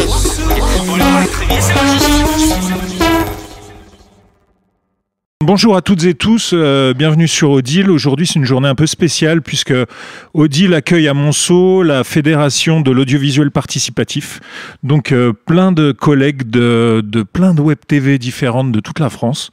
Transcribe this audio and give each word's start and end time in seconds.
It's 0.00 0.38
funny. 0.86 1.07
Bonjour 5.48 5.76
à 5.76 5.80
toutes 5.80 6.04
et 6.04 6.12
tous, 6.12 6.50
euh, 6.52 6.92
bienvenue 6.92 7.26
sur 7.26 7.52
Odile. 7.52 7.90
Aujourd'hui, 7.90 8.26
c'est 8.26 8.34
une 8.34 8.44
journée 8.44 8.68
un 8.68 8.74
peu 8.74 8.84
spéciale 8.84 9.40
puisque 9.40 9.72
Odile 10.34 10.74
accueille 10.74 11.08
à 11.08 11.14
Monceau 11.14 11.82
la 11.82 12.04
Fédération 12.04 12.82
de 12.82 12.90
l'audiovisuel 12.90 13.50
participatif. 13.50 14.40
Donc, 14.82 15.10
euh, 15.10 15.32
plein 15.32 15.72
de 15.72 15.92
collègues 15.92 16.50
de, 16.50 17.02
plein 17.32 17.54
de 17.54 17.62
web 17.62 17.78
TV 17.88 18.18
différentes 18.18 18.72
de 18.72 18.80
toute 18.80 19.00
la 19.00 19.08
France. 19.08 19.50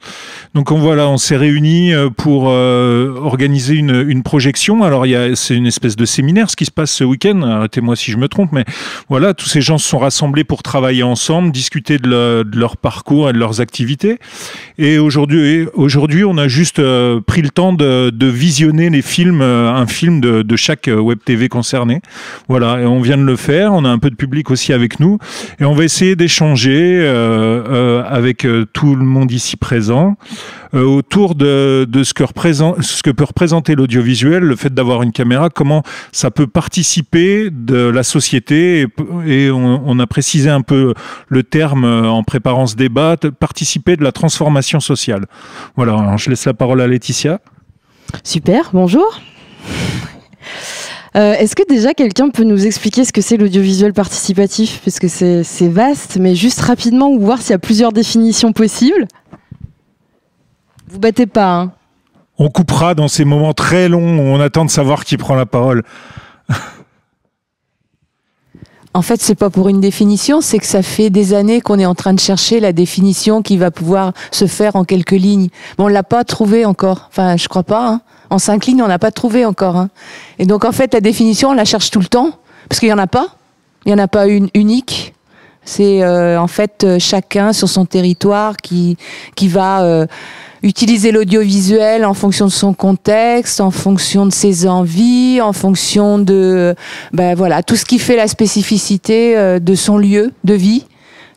Donc, 0.54 0.70
on, 0.70 0.76
voilà, 0.76 1.08
on 1.08 1.16
s'est 1.16 1.38
réunis 1.38 1.94
euh, 1.94 2.10
pour 2.10 2.44
organiser 2.44 3.76
une, 3.76 4.22
projection. 4.22 4.82
Alors, 4.82 5.06
c'est 5.34 5.56
une 5.56 5.66
espèce 5.66 5.96
de 5.96 6.04
séminaire, 6.04 6.50
ce 6.50 6.56
qui 6.56 6.66
se 6.66 6.70
passe 6.70 6.90
ce 6.90 7.04
week-end. 7.04 7.40
Arrêtez-moi 7.40 7.96
si 7.96 8.10
je 8.10 8.18
me 8.18 8.28
trompe, 8.28 8.52
mais 8.52 8.66
voilà, 9.08 9.32
tous 9.32 9.46
ces 9.46 9.62
gens 9.62 9.78
se 9.78 9.88
sont 9.88 9.98
rassemblés 9.98 10.44
pour 10.44 10.62
travailler 10.62 11.04
ensemble, 11.04 11.52
discuter 11.52 11.96
de, 11.96 12.42
de 12.42 12.58
leur 12.58 12.76
parcours 12.76 13.30
et 13.30 13.32
de 13.32 13.38
leurs 13.38 13.62
activités. 13.62 14.18
Et 14.76 14.98
aujourd'hui, 14.98 15.66
Aujourd'hui, 15.86 16.24
on 16.24 16.36
a 16.36 16.48
juste 16.48 16.80
euh, 16.80 17.20
pris 17.20 17.42
le 17.42 17.48
temps 17.48 17.72
de, 17.72 18.10
visionner 18.26 18.90
les 18.90 19.02
films, 19.02 19.40
euh, 19.40 19.70
un 19.70 19.86
film 19.86 20.20
de, 20.20 20.56
chaque 20.56 20.88
euh, 20.88 20.98
web 20.98 21.20
TV 21.24 21.48
concerné. 21.48 22.00
Voilà, 22.48 22.80
et 22.80 22.86
on 22.86 23.00
vient 23.00 23.16
de 23.16 23.22
le 23.22 23.36
faire. 23.36 23.72
On 23.72 23.84
a 23.84 23.88
un 23.88 24.00
peu 24.00 24.10
de 24.10 24.16
public 24.16 24.50
aussi 24.50 24.72
avec 24.72 24.98
nous, 24.98 25.18
et 25.60 25.64
on 25.64 25.74
va 25.74 25.84
essayer 25.84 26.16
d'échanger 26.16 27.06
avec 28.04 28.44
tout 28.72 28.96
le 28.96 29.04
monde 29.04 29.30
ici 29.30 29.56
présent 29.56 30.16
autour 30.72 31.34
de, 31.34 31.86
ce, 32.02 32.12
que 32.12 33.10
peut 33.10 33.24
représenter 33.24 33.74
l'audiovisuel, 33.74 34.42
le 34.42 34.56
fait 34.56 34.72
d'avoir 34.72 35.02
une 35.02 35.12
caméra, 35.12 35.50
comment 35.50 35.82
ça 36.12 36.30
peut 36.30 36.46
participer 36.46 37.50
de 37.50 37.76
la 37.76 38.02
société. 38.02 38.86
Et, 39.26 39.50
on, 39.50 39.98
a 39.98 40.06
précisé 40.06 40.50
un 40.50 40.62
peu 40.62 40.94
le 41.28 41.42
terme 41.42 41.84
en 41.84 42.22
préparant 42.22 42.66
ce 42.66 42.76
débat, 42.76 43.16
participer 43.38 43.96
de 43.96 44.04
la 44.04 44.12
transformation 44.12 44.80
sociale. 44.80 45.26
Voilà, 45.76 46.16
je 46.16 46.30
laisse 46.30 46.44
la 46.44 46.54
parole 46.54 46.80
à 46.80 46.86
Laetitia. 46.86 47.40
Super, 48.22 48.70
bonjour. 48.72 49.20
Euh, 51.16 51.32
est-ce 51.32 51.56
que 51.56 51.62
déjà 51.66 51.94
quelqu'un 51.94 52.28
peut 52.28 52.44
nous 52.44 52.66
expliquer 52.66 53.06
ce 53.06 53.12
que 53.12 53.22
c'est 53.22 53.38
l'audiovisuel 53.38 53.94
participatif? 53.94 54.82
Parce 54.84 54.98
que 54.98 55.08
c'est 55.08 55.68
vaste, 55.68 56.18
mais 56.20 56.34
juste 56.34 56.60
rapidement, 56.60 57.08
ou 57.08 57.18
voir 57.20 57.40
s'il 57.40 57.52
y 57.52 57.54
a 57.54 57.58
plusieurs 57.58 57.92
définitions 57.92 58.52
possibles. 58.52 59.08
Vous 60.88 60.98
battez 60.98 61.26
pas, 61.26 61.52
hein 61.52 61.72
On 62.38 62.48
coupera 62.48 62.94
dans 62.94 63.08
ces 63.08 63.24
moments 63.24 63.54
très 63.54 63.88
longs 63.88 64.18
où 64.18 64.22
on 64.22 64.40
attend 64.40 64.64
de 64.64 64.70
savoir 64.70 65.04
qui 65.04 65.16
prend 65.16 65.34
la 65.34 65.46
parole. 65.46 65.82
En 68.94 69.02
fait, 69.02 69.20
c'est 69.20 69.34
pas 69.34 69.50
pour 69.50 69.68
une 69.68 69.80
définition, 69.80 70.40
c'est 70.40 70.58
que 70.58 70.64
ça 70.64 70.82
fait 70.82 71.10
des 71.10 71.34
années 71.34 71.60
qu'on 71.60 71.78
est 71.78 71.84
en 71.84 71.94
train 71.94 72.14
de 72.14 72.20
chercher 72.20 72.60
la 72.60 72.72
définition 72.72 73.42
qui 73.42 73.58
va 73.58 73.70
pouvoir 73.70 74.14
se 74.30 74.46
faire 74.46 74.74
en 74.74 74.84
quelques 74.84 75.10
lignes. 75.10 75.48
Mais 75.76 75.84
on 75.84 75.88
l'a 75.88 76.02
pas 76.02 76.24
trouvé 76.24 76.64
encore. 76.64 77.08
Enfin, 77.10 77.36
je 77.36 77.46
crois 77.46 77.62
pas. 77.62 77.88
Hein. 77.88 78.00
En 78.30 78.38
cinq 78.38 78.64
lignes, 78.64 78.82
on 78.82 78.88
n'a 78.88 78.98
pas 78.98 79.10
trouvé 79.10 79.44
encore. 79.44 79.76
Hein. 79.76 79.90
Et 80.38 80.46
donc, 80.46 80.64
en 80.64 80.72
fait, 80.72 80.94
la 80.94 81.02
définition, 81.02 81.50
on 81.50 81.52
la 81.52 81.66
cherche 81.66 81.90
tout 81.90 82.00
le 82.00 82.06
temps 82.06 82.30
parce 82.70 82.80
qu'il 82.80 82.88
y 82.88 82.92
en 82.92 82.98
a 82.98 83.06
pas. 83.06 83.36
Il 83.84 83.90
y 83.90 83.94
en 83.94 83.98
a 83.98 84.08
pas 84.08 84.28
une 84.28 84.48
unique. 84.54 85.14
C'est 85.66 86.02
euh, 86.02 86.40
en 86.40 86.46
fait 86.46 86.84
euh, 86.84 86.98
chacun 87.00 87.52
sur 87.52 87.68
son 87.68 87.86
territoire 87.86 88.56
qui 88.56 88.96
qui 89.34 89.48
va 89.48 89.82
euh, 89.82 90.06
utiliser 90.66 91.12
l'audiovisuel 91.12 92.04
en 92.04 92.12
fonction 92.12 92.46
de 92.46 92.50
son 92.50 92.74
contexte, 92.74 93.60
en 93.60 93.70
fonction 93.70 94.26
de 94.26 94.32
ses 94.32 94.66
envies, 94.66 95.40
en 95.40 95.52
fonction 95.52 96.18
de 96.18 96.74
ben 97.12 97.34
voilà 97.34 97.62
tout 97.62 97.76
ce 97.76 97.84
qui 97.84 97.98
fait 97.98 98.16
la 98.16 98.26
spécificité 98.26 99.36
euh, 99.36 99.58
de 99.60 99.74
son 99.74 99.96
lieu 99.96 100.32
de 100.44 100.54
vie, 100.54 100.84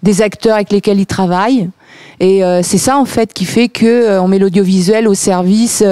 des 0.01 0.21
acteurs 0.21 0.55
avec 0.55 0.71
lesquels 0.71 0.99
il 0.99 1.05
travaille. 1.05 1.69
Et 2.19 2.43
euh, 2.43 2.61
c'est 2.63 2.77
ça 2.79 2.97
en 2.97 3.05
fait 3.05 3.31
qui 3.31 3.45
fait 3.45 3.69
que 3.69 3.85
euh, 3.85 4.21
on 4.21 4.27
met 4.27 4.39
l'audiovisuel 4.39 5.07
au 5.07 5.13
service 5.13 5.83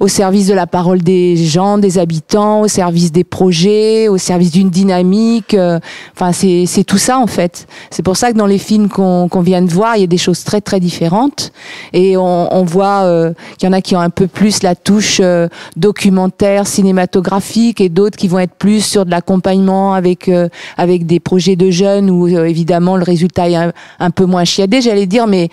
au 0.00 0.08
service 0.08 0.46
de 0.46 0.54
la 0.54 0.66
parole 0.66 1.02
des 1.02 1.36
gens, 1.36 1.78
des 1.78 1.98
habitants, 1.98 2.62
au 2.62 2.68
service 2.68 3.12
des 3.12 3.24
projets, 3.24 4.08
au 4.08 4.18
service 4.18 4.50
d'une 4.50 4.70
dynamique. 4.70 5.54
Euh, 5.54 5.78
enfin, 6.14 6.32
c'est 6.32 6.84
tout 6.84 6.98
ça 6.98 7.18
en 7.18 7.26
fait. 7.26 7.66
C'est 7.90 8.02
pour 8.02 8.16
ça 8.16 8.32
que 8.32 8.36
dans 8.36 8.46
les 8.46 8.58
films 8.58 8.88
qu'on 8.88 9.40
vient 9.40 9.62
de 9.62 9.70
voir, 9.70 9.96
il 9.96 10.00
y 10.00 10.04
a 10.04 10.08
des 10.08 10.18
choses 10.18 10.44
très 10.44 10.60
très 10.60 10.80
différentes 10.80 11.52
et 11.92 12.16
on, 12.16 12.54
on 12.54 12.64
voit 12.64 13.02
euh, 13.04 13.32
qu'il 13.58 13.68
y 13.68 13.70
en 13.70 13.72
a 13.72 13.80
qui 13.80 13.96
ont 13.96 14.00
un 14.00 14.10
peu 14.10 14.26
plus 14.26 14.62
la 14.62 14.74
touche 14.74 15.18
euh, 15.22 15.48
documentaire, 15.76 16.66
cinématographique 16.66 17.80
et 17.80 17.88
d'autres 17.88 18.16
qui 18.16 18.28
vont 18.28 18.38
être 18.38 18.54
plus 18.54 18.84
sur 18.84 19.06
de 19.06 19.10
l'accompagnement 19.10 19.94
avec 19.94 20.30
avec 20.76 21.06
des 21.06 21.20
projets 21.20 21.56
de 21.56 21.70
jeunes 21.70 22.10
où 22.10 22.26
évidemment 22.28 22.96
le 22.96 23.04
résultat 23.04 23.48
est 23.48 23.56
un, 23.56 23.72
un 23.98 24.10
peu 24.10 24.24
moins 24.24 24.44
chiadé, 24.44 24.80
j'allais 24.80 25.06
dire, 25.06 25.26
mais 25.26 25.48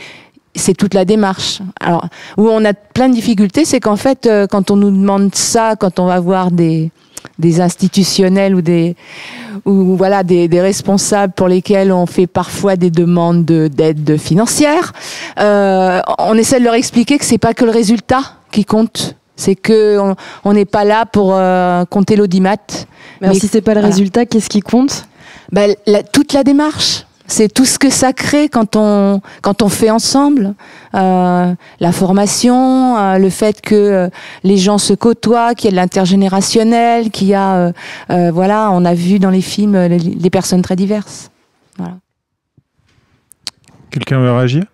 c'est 0.55 0.75
toute 0.75 0.93
la 0.93 1.05
démarche. 1.05 1.59
Alors, 1.79 2.07
où 2.37 2.47
on 2.49 2.63
a 2.65 2.73
plein 2.73 3.09
de 3.09 3.13
difficultés, 3.13 3.65
c'est 3.65 3.79
qu'en 3.79 3.95
fait, 3.95 4.25
euh, 4.25 4.47
quand 4.47 4.71
on 4.71 4.75
nous 4.75 4.91
demande 4.91 5.33
ça, 5.35 5.75
quand 5.75 5.99
on 5.99 6.05
va 6.05 6.19
voir 6.19 6.51
des, 6.51 6.91
des 7.39 7.61
institutionnels 7.61 8.55
ou 8.55 8.61
des 8.61 8.95
ou 9.65 9.95
voilà 9.95 10.23
des, 10.23 10.47
des, 10.49 10.61
responsables 10.61 11.31
pour 11.33 11.47
lesquels 11.47 11.91
on 11.91 12.05
fait 12.05 12.27
parfois 12.27 12.75
des 12.75 12.91
demandes 12.91 13.45
d'aide 13.45 14.17
financière, 14.17 14.91
euh, 15.39 16.01
on 16.19 16.37
essaie 16.37 16.59
de 16.59 16.65
leur 16.65 16.73
expliquer 16.73 17.17
que 17.17 17.25
c'est 17.25 17.37
pas 17.37 17.53
que 17.53 17.63
le 17.63 17.71
résultat 17.71 18.23
qui 18.51 18.65
compte, 18.65 19.15
c'est 19.35 19.55
que 19.55 19.97
on 20.43 20.53
n'est 20.53 20.65
pas 20.65 20.83
là 20.83 21.05
pour 21.05 21.33
euh, 21.33 21.85
compter 21.85 22.15
l'audimat. 22.15 22.57
Mais, 23.21 23.29
mais 23.29 23.33
si 23.35 23.47
c'est 23.47 23.61
pas 23.61 23.73
le 23.73 23.81
résultat, 23.81 24.25
qu'est-ce 24.25 24.49
qui 24.49 24.59
compte? 24.59 25.07
Ben, 25.51 25.75
la, 25.87 26.03
toute 26.03 26.33
la 26.33 26.43
démarche. 26.43 27.05
C'est 27.27 27.51
tout 27.51 27.65
ce 27.65 27.79
que 27.79 27.89
ça 27.89 28.11
crée 28.11 28.49
quand 28.49 28.75
on 28.75 29.21
quand 29.41 29.61
on 29.61 29.69
fait 29.69 29.89
ensemble 29.89 30.55
euh, 30.93 31.53
la 31.79 31.91
formation, 31.91 32.97
euh, 32.97 33.17
le 33.17 33.29
fait 33.29 33.61
que 33.61 33.75
euh, 33.75 34.09
les 34.43 34.57
gens 34.57 34.77
se 34.77 34.93
côtoient, 34.93 35.55
qu'il 35.55 35.65
y 35.65 35.67
ait 35.69 35.71
de 35.71 35.77
l'intergénérationnel, 35.77 37.11
qu'il 37.11 37.27
y 37.27 37.33
a 37.33 37.73
euh, 38.09 38.31
voilà, 38.31 38.71
on 38.71 38.83
a 38.83 38.93
vu 38.93 39.19
dans 39.19 39.29
les 39.29 39.41
films 39.41 39.77
les, 39.77 40.29
personnes 40.29 40.61
très 40.61 40.75
diverses. 40.75 41.31
Voilà. 41.77 41.95
Quelqu'un 43.89 44.19
veut 44.19 44.31
réagir? 44.31 44.65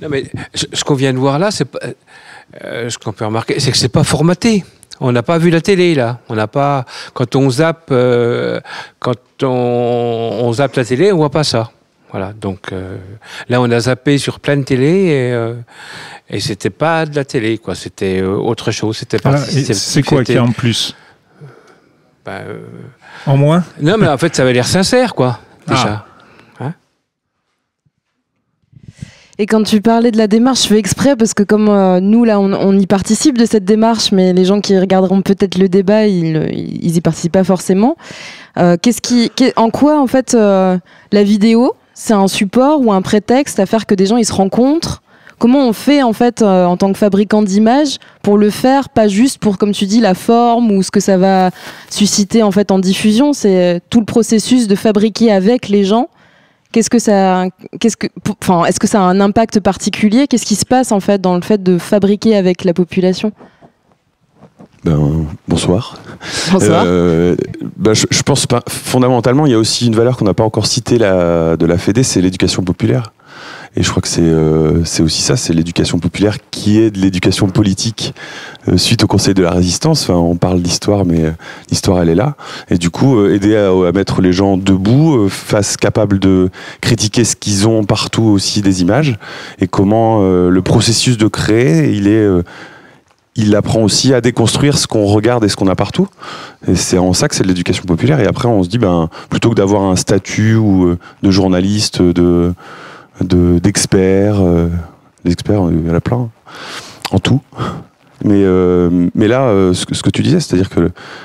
Non 0.00 0.08
mais 0.08 0.24
ce 0.54 0.82
qu'on 0.82 0.94
vient 0.94 1.12
de 1.12 1.18
voir 1.18 1.38
là, 1.38 1.50
c'est 1.50 1.68
ce 2.62 2.98
qu'on 2.98 3.12
peut 3.12 3.26
remarquer, 3.26 3.60
c'est 3.60 3.70
que 3.70 3.76
c'est 3.76 3.88
pas 3.88 4.04
formaté. 4.04 4.64
On 5.04 5.10
n'a 5.10 5.24
pas 5.24 5.38
vu 5.38 5.50
la 5.50 5.60
télé 5.60 5.94
là. 5.94 6.20
On 6.28 6.36
n'a 6.36 6.46
pas. 6.46 6.84
Quand 7.12 7.34
on 7.34 7.50
zappe, 7.50 7.88
euh, 7.90 8.60
quand 9.00 9.42
on, 9.42 10.38
on, 10.42 10.52
zappe 10.52 10.76
la 10.76 10.84
télé, 10.84 11.12
on 11.12 11.16
voit 11.16 11.30
pas 11.30 11.42
ça. 11.42 11.72
Voilà. 12.12 12.32
Donc 12.32 12.72
euh, 12.72 12.98
là, 13.48 13.60
on 13.60 13.70
a 13.70 13.80
zappé 13.80 14.16
sur 14.18 14.38
plein 14.38 14.56
de 14.56 14.62
télé 14.62 14.86
et, 14.86 15.32
euh, 15.32 15.54
et 16.30 16.38
c'était 16.38 16.70
pas 16.70 17.04
de 17.04 17.16
la 17.16 17.24
télé, 17.24 17.58
quoi. 17.58 17.74
C'était 17.74 18.20
euh, 18.20 18.36
autre 18.36 18.70
chose. 18.70 18.98
C'était 18.98 19.18
pas. 19.18 19.34
Ah, 19.34 19.38
c'est 19.38 20.02
quoi 20.04 20.22
qui 20.22 20.38
en 20.38 20.52
plus? 20.52 20.94
Bah, 22.24 22.42
En 23.26 23.36
moins? 23.36 23.64
Non, 23.80 23.96
mais 23.98 24.06
en 24.06 24.18
fait, 24.18 24.36
ça 24.36 24.42
avait 24.42 24.52
l'air 24.52 24.66
sincère, 24.66 25.14
quoi. 25.14 25.40
Déjà. 25.66 26.04
Ah. 26.06 26.11
Et 29.38 29.46
quand 29.46 29.62
tu 29.62 29.80
parlais 29.80 30.10
de 30.10 30.18
la 30.18 30.26
démarche, 30.26 30.64
je 30.64 30.68
fais 30.68 30.78
exprès 30.78 31.16
parce 31.16 31.32
que 31.32 31.42
comme 31.42 31.68
euh, 31.68 32.00
nous 32.00 32.24
là, 32.24 32.38
on, 32.38 32.78
y 32.78 32.86
participe 32.86 33.38
de 33.38 33.46
cette 33.46 33.64
démarche, 33.64 34.12
mais 34.12 34.34
les 34.34 34.44
gens 34.44 34.60
qui 34.60 34.78
regarderont 34.78 35.22
peut-être 35.22 35.56
le 35.56 35.68
débat, 35.68 36.06
ils, 36.06 36.50
ils 36.52 36.96
y 36.96 37.00
participent 37.00 37.32
pas 37.32 37.44
forcément. 37.44 37.96
Euh, 38.58 38.76
qu'est-ce 38.80 39.00
qui, 39.00 39.30
en 39.56 39.70
quoi 39.70 40.00
en 40.00 40.06
fait 40.06 40.34
euh, 40.34 40.76
la 41.12 41.22
vidéo, 41.22 41.72
c'est 41.94 42.12
un 42.12 42.28
support 42.28 42.82
ou 42.82 42.92
un 42.92 43.00
prétexte 43.00 43.58
à 43.58 43.64
faire 43.64 43.86
que 43.86 43.94
des 43.94 44.04
gens 44.04 44.18
ils 44.18 44.26
se 44.26 44.34
rencontrent? 44.34 45.02
Comment 45.38 45.66
on 45.66 45.72
fait 45.72 46.04
en 46.04 46.12
fait 46.12 46.42
en 46.42 46.76
tant 46.76 46.92
que 46.92 46.98
fabricant 46.98 47.42
d'images 47.42 47.98
pour 48.22 48.38
le 48.38 48.48
faire, 48.48 48.90
pas 48.90 49.08
juste 49.08 49.38
pour 49.38 49.58
comme 49.58 49.72
tu 49.72 49.86
dis 49.86 49.98
la 49.98 50.14
forme 50.14 50.70
ou 50.70 50.84
ce 50.84 50.92
que 50.92 51.00
ça 51.00 51.16
va 51.16 51.50
susciter 51.90 52.44
en 52.44 52.52
fait 52.52 52.70
en 52.70 52.78
diffusion, 52.78 53.32
c'est 53.32 53.80
tout 53.90 53.98
le 53.98 54.06
processus 54.06 54.68
de 54.68 54.76
fabriquer 54.76 55.32
avec 55.32 55.68
les 55.68 55.82
gens 55.82 56.06
Qu'est-ce 56.72 56.90
que 56.90 56.98
ça, 56.98 57.46
qu'est-ce 57.80 57.96
que, 57.96 58.06
enfin, 58.42 58.64
est-ce 58.64 58.80
que 58.80 58.86
ça 58.86 59.00
a 59.00 59.04
un 59.04 59.20
impact 59.20 59.60
particulier? 59.60 60.26
Qu'est-ce 60.26 60.46
qui 60.46 60.56
se 60.56 60.64
passe 60.64 60.90
en 60.90 61.00
fait 61.00 61.20
dans 61.20 61.34
le 61.34 61.42
fait 61.42 61.62
de 61.62 61.78
fabriquer 61.78 62.34
avec 62.34 62.64
la 62.64 62.72
population? 62.72 63.32
Ben, 64.84 65.26
bonsoir. 65.46 65.96
Bonsoir. 66.50 66.84
Euh, 66.86 67.36
ben, 67.76 67.94
je, 67.94 68.06
je, 68.10 68.22
pense 68.22 68.46
pas. 68.46 68.62
Fondamentalement, 68.68 69.46
il 69.46 69.52
y 69.52 69.54
a 69.54 69.58
aussi 69.58 69.86
une 69.86 69.94
valeur 69.94 70.16
qu'on 70.16 70.24
n'a 70.24 70.34
pas 70.34 70.42
encore 70.44 70.66
citée 70.66 70.98
la, 70.98 71.56
de 71.56 71.66
la 71.66 71.78
FEDE, 71.78 72.02
c'est 72.02 72.20
l'éducation 72.20 72.62
populaire. 72.64 73.12
Et 73.74 73.82
je 73.82 73.88
crois 73.88 74.02
que 74.02 74.08
c'est 74.08 74.20
euh, 74.20 74.84
c'est 74.84 75.02
aussi 75.02 75.22
ça, 75.22 75.36
c'est 75.36 75.54
l'éducation 75.54 75.98
populaire 75.98 76.36
qui 76.50 76.78
est 76.78 76.90
de 76.90 76.98
l'éducation 76.98 77.48
politique 77.48 78.14
euh, 78.68 78.76
suite 78.76 79.02
au 79.02 79.06
Conseil 79.06 79.32
de 79.32 79.42
la 79.42 79.50
Résistance. 79.50 80.02
Enfin, 80.02 80.18
on 80.18 80.36
parle 80.36 80.60
d'histoire, 80.60 81.06
mais 81.06 81.22
euh, 81.22 81.30
l'histoire 81.70 82.02
elle 82.02 82.10
est 82.10 82.14
là. 82.14 82.36
Et 82.68 82.76
du 82.76 82.90
coup, 82.90 83.24
aider 83.26 83.56
à, 83.56 83.92
mettre 83.92 84.20
les 84.20 84.32
gens 84.32 84.58
debout, 84.58 85.28
face 85.30 85.78
capables 85.78 86.18
de 86.18 86.50
critiquer 86.82 87.24
ce 87.24 87.34
qu'ils 87.34 87.66
ont 87.66 87.84
partout 87.84 88.24
aussi 88.24 88.60
des 88.60 88.82
images 88.82 89.16
et 89.58 89.66
comment 89.66 90.20
le 90.22 90.62
processus 90.62 91.16
de 91.16 91.26
créer, 91.28 91.92
il 91.92 92.08
est 92.08 92.26
il 93.34 93.56
apprend 93.56 93.80
aussi 93.80 94.12
à 94.12 94.20
déconstruire 94.20 94.76
ce 94.76 94.86
qu'on 94.86 95.06
regarde 95.06 95.44
et 95.44 95.48
ce 95.48 95.56
qu'on 95.56 95.68
a 95.68 95.74
partout. 95.74 96.06
Et 96.68 96.74
c'est 96.74 96.98
en 96.98 97.14
ça 97.14 97.28
que 97.28 97.34
c'est 97.34 97.42
de 97.42 97.48
l'éducation 97.48 97.84
populaire. 97.84 98.20
Et 98.20 98.26
après, 98.26 98.46
on 98.46 98.62
se 98.62 98.68
dit, 98.68 98.78
ben, 98.78 99.08
plutôt 99.30 99.50
que 99.50 99.54
d'avoir 99.54 99.82
un 99.82 99.96
statut 99.96 100.56
ou 100.56 100.96
de 101.22 101.30
journaliste, 101.30 102.02
de 102.02 102.52
d'expert, 103.20 104.36
euh, 104.40 104.68
experts, 105.24 105.68
il 105.70 105.86
y 105.86 105.90
en 105.90 105.94
a 105.94 106.00
plein, 106.00 106.30
en 107.10 107.18
tout. 107.18 107.40
Mais, 108.24 108.42
euh, 108.44 109.08
mais 109.14 109.26
là, 109.26 109.42
euh, 109.48 109.74
ce, 109.74 109.84
que, 109.84 110.10
tu 110.10 110.22
disais, 110.22 110.40
c'est-à-dire 110.40 110.70
que 110.70 110.80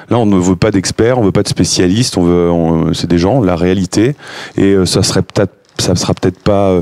là, 0.10 0.18
on 0.18 0.26
ne 0.26 0.38
veut 0.38 0.56
pas 0.56 0.72
d'experts, 0.72 1.20
on 1.20 1.24
veut 1.24 1.32
pas 1.32 1.44
de 1.44 1.48
spécialistes, 1.48 2.18
on 2.18 2.24
veut, 2.24 2.94
c'est 2.94 3.08
des 3.08 3.20
gens, 3.20 3.42
la 3.42 3.56
réalité, 3.56 4.16
et 4.58 4.76
ça 4.86 5.04
serait 5.04 5.22
peut-être, 5.22 5.54
ça 5.78 5.96
sera 5.96 6.14
peut-être 6.14 6.40
pas 6.40 6.82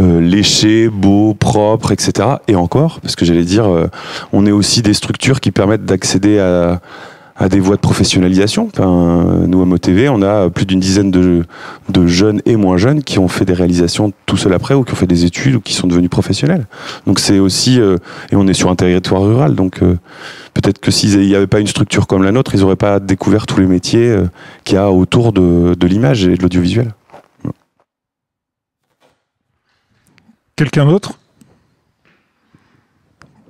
euh, 0.00 0.20
léché, 0.20 0.88
beau, 0.88 1.34
propre, 1.34 1.90
etc. 1.90 2.28
Et 2.46 2.54
encore, 2.54 3.00
parce 3.00 3.16
que 3.16 3.24
j'allais 3.24 3.44
dire, 3.44 3.66
euh, 3.66 3.88
on 4.32 4.46
est 4.46 4.52
aussi 4.52 4.80
des 4.80 4.94
structures 4.94 5.40
qui 5.40 5.50
permettent 5.50 5.86
d'accéder 5.86 6.38
à, 6.38 6.80
à, 7.38 7.48
des 7.48 7.60
voies 7.60 7.76
de 7.76 7.80
professionnalisation. 7.80 8.68
Nous, 8.78 9.62
à 9.62 9.64
MoTV, 9.64 10.08
on 10.08 10.22
a 10.22 10.50
plus 10.50 10.66
d'une 10.66 10.80
dizaine 10.80 11.10
de, 11.10 11.44
jeunes 12.06 12.42
et 12.46 12.56
moins 12.56 12.76
jeunes 12.76 13.02
qui 13.02 13.18
ont 13.18 13.28
fait 13.28 13.44
des 13.44 13.52
réalisations 13.52 14.12
tout 14.26 14.36
seul 14.36 14.52
après, 14.52 14.74
ou 14.74 14.84
qui 14.84 14.92
ont 14.92 14.96
fait 14.96 15.06
des 15.06 15.24
études, 15.24 15.56
ou 15.56 15.60
qui 15.60 15.72
sont 15.72 15.86
devenus 15.86 16.10
professionnels. 16.10 16.66
Donc 17.06 17.20
c'est 17.20 17.38
aussi, 17.38 17.80
euh, 17.80 17.96
et 18.30 18.36
on 18.36 18.46
est 18.46 18.54
sur 18.54 18.70
un 18.70 18.76
territoire 18.76 19.22
rural, 19.22 19.54
donc 19.54 19.80
peut-être 20.54 20.78
que 20.80 20.90
s'il 20.90 21.18
n'y 21.20 21.34
avait 21.34 21.46
pas 21.46 21.60
une 21.60 21.66
structure 21.66 22.06
comme 22.06 22.22
la 22.22 22.32
nôtre, 22.32 22.54
ils 22.54 22.60
n'auraient 22.60 22.76
pas 22.76 23.00
découvert 23.00 23.46
tous 23.46 23.60
les 23.60 23.66
métiers 23.66 24.16
qu'il 24.64 24.74
y 24.74 24.78
a 24.78 24.90
autour 24.90 25.32
de, 25.32 25.86
l'image 25.86 26.26
et 26.26 26.36
de 26.36 26.42
l'audiovisuel. 26.42 26.92
Quelqu'un 30.56 30.86
d'autre 30.86 31.18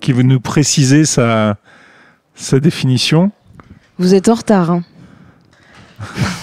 qui 0.01 0.13
veut 0.13 0.23
nous 0.23 0.41
préciser 0.41 1.05
sa 1.05 1.57
définition? 2.53 3.33
Vous 3.99 4.15
êtes 4.15 4.29
en 4.29 4.35
retard. 4.35 4.71
Hein 4.71 4.85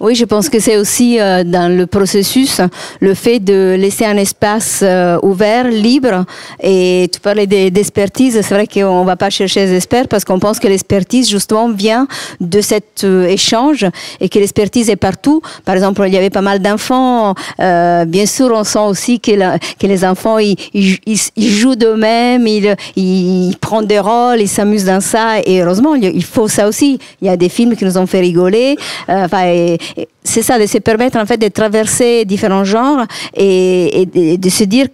Oui, 0.00 0.14
je 0.14 0.24
pense 0.24 0.48
que 0.48 0.58
c'est 0.60 0.78
aussi 0.78 1.20
euh, 1.20 1.44
dans 1.44 1.70
le 1.70 1.86
processus 1.86 2.62
le 3.00 3.12
fait 3.12 3.38
de 3.38 3.76
laisser 3.78 4.06
un 4.06 4.16
espace 4.16 4.80
euh, 4.82 5.18
ouvert, 5.22 5.68
libre. 5.68 6.24
Et 6.62 7.10
tu 7.12 7.20
parlais 7.20 7.46
d'expertise, 7.46 8.40
c'est 8.40 8.54
vrai 8.54 8.66
qu'on 8.66 9.02
ne 9.02 9.06
va 9.06 9.16
pas 9.16 9.28
chercher 9.28 9.66
les 9.66 9.76
experts 9.76 10.08
parce 10.08 10.24
qu'on 10.24 10.38
pense 10.38 10.58
que 10.58 10.68
l'expertise 10.68 11.28
justement 11.28 11.68
vient 11.68 12.08
de 12.40 12.62
cet 12.62 13.04
euh, 13.04 13.26
échange 13.26 13.84
et 14.22 14.30
que 14.30 14.38
l'expertise 14.38 14.88
est 14.88 14.96
partout. 14.96 15.42
Par 15.66 15.74
exemple, 15.74 16.02
il 16.06 16.14
y 16.14 16.16
avait 16.16 16.30
pas 16.30 16.40
mal 16.40 16.60
d'enfants. 16.60 17.34
bien 17.58 18.24
sûr, 18.24 18.50
on 18.54 18.64
sent 18.64 18.86
aussi 18.88 19.20
que, 19.20 19.32
que 19.78 19.86
les 19.86 20.02
enfants, 20.06 20.38
ils, 20.38 20.56
ils, 20.72 21.50
jouent 21.50 21.76
d'eux-mêmes, 21.76 22.46
ils, 22.46 22.74
ils, 22.96 23.54
prennent 23.60 23.86
des 23.86 24.00
rôles, 24.00 24.40
ils 24.40 24.48
s'amusent 24.48 24.86
dans 24.86 25.02
ça. 25.02 25.40
Et 25.44 25.60
heureusement, 25.60 25.94
il 25.94 26.24
faut 26.24 26.48
ça 26.48 26.68
aussi. 26.68 26.98
Il 27.20 27.26
y 27.26 27.30
a 27.30 27.36
des 27.36 27.50
films 27.50 27.76
qui 27.76 27.84
nous 27.84 27.98
ont 27.98 28.06
fait 28.06 28.20
rigoler. 28.20 28.76
Enfin, 29.06 29.44
et, 29.44 29.78
c'est 30.22 30.42
ça, 30.42 30.58
de 30.58 30.66
se 30.66 30.78
permettre 30.78 31.18
en 31.18 31.26
fait 31.26 31.38
de 31.38 31.48
traverser 31.48 32.24
différents 32.24 32.64
genres 32.64 33.04
et, 33.34 34.06
de 34.14 34.50
se 34.50 34.64
dire 34.64 34.88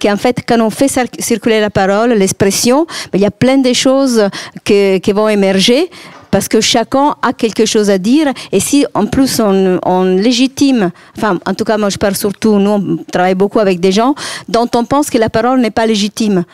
qu'en 0.00 0.16
fait, 0.16 0.38
quand 0.46 0.60
on 0.60 0.70
fait 0.70 0.88
circuler 1.18 1.60
la 1.60 1.70
parole, 1.70 2.12
l'expression, 2.12 2.86
ben, 3.12 3.18
il 3.18 3.20
y 3.20 3.26
a 3.26 3.30
plein 3.30 3.58
de 3.58 3.72
choses 3.72 4.28
qui 4.64 5.12
vont 5.12 5.28
émerger 5.28 5.90
parce 6.30 6.48
que 6.48 6.60
chacun 6.60 7.16
a 7.22 7.32
quelque 7.32 7.66
chose 7.66 7.90
à 7.90 7.98
dire. 7.98 8.32
Et 8.52 8.60
si 8.60 8.86
en 8.94 9.06
plus 9.06 9.40
on, 9.40 9.78
on, 9.84 10.04
légitime, 10.04 10.90
enfin 11.16 11.38
en 11.44 11.54
tout 11.54 11.64
cas 11.64 11.76
moi 11.76 11.88
je 11.88 11.98
parle 11.98 12.16
surtout, 12.16 12.58
nous 12.58 12.70
on 12.70 12.96
travaille 13.10 13.34
beaucoup 13.34 13.58
avec 13.58 13.80
des 13.80 13.92
gens 13.92 14.14
dont 14.48 14.68
on 14.74 14.84
pense 14.84 15.10
que 15.10 15.18
la 15.18 15.28
parole 15.28 15.60
n'est 15.60 15.72
pas 15.72 15.86
légitime 15.86 16.44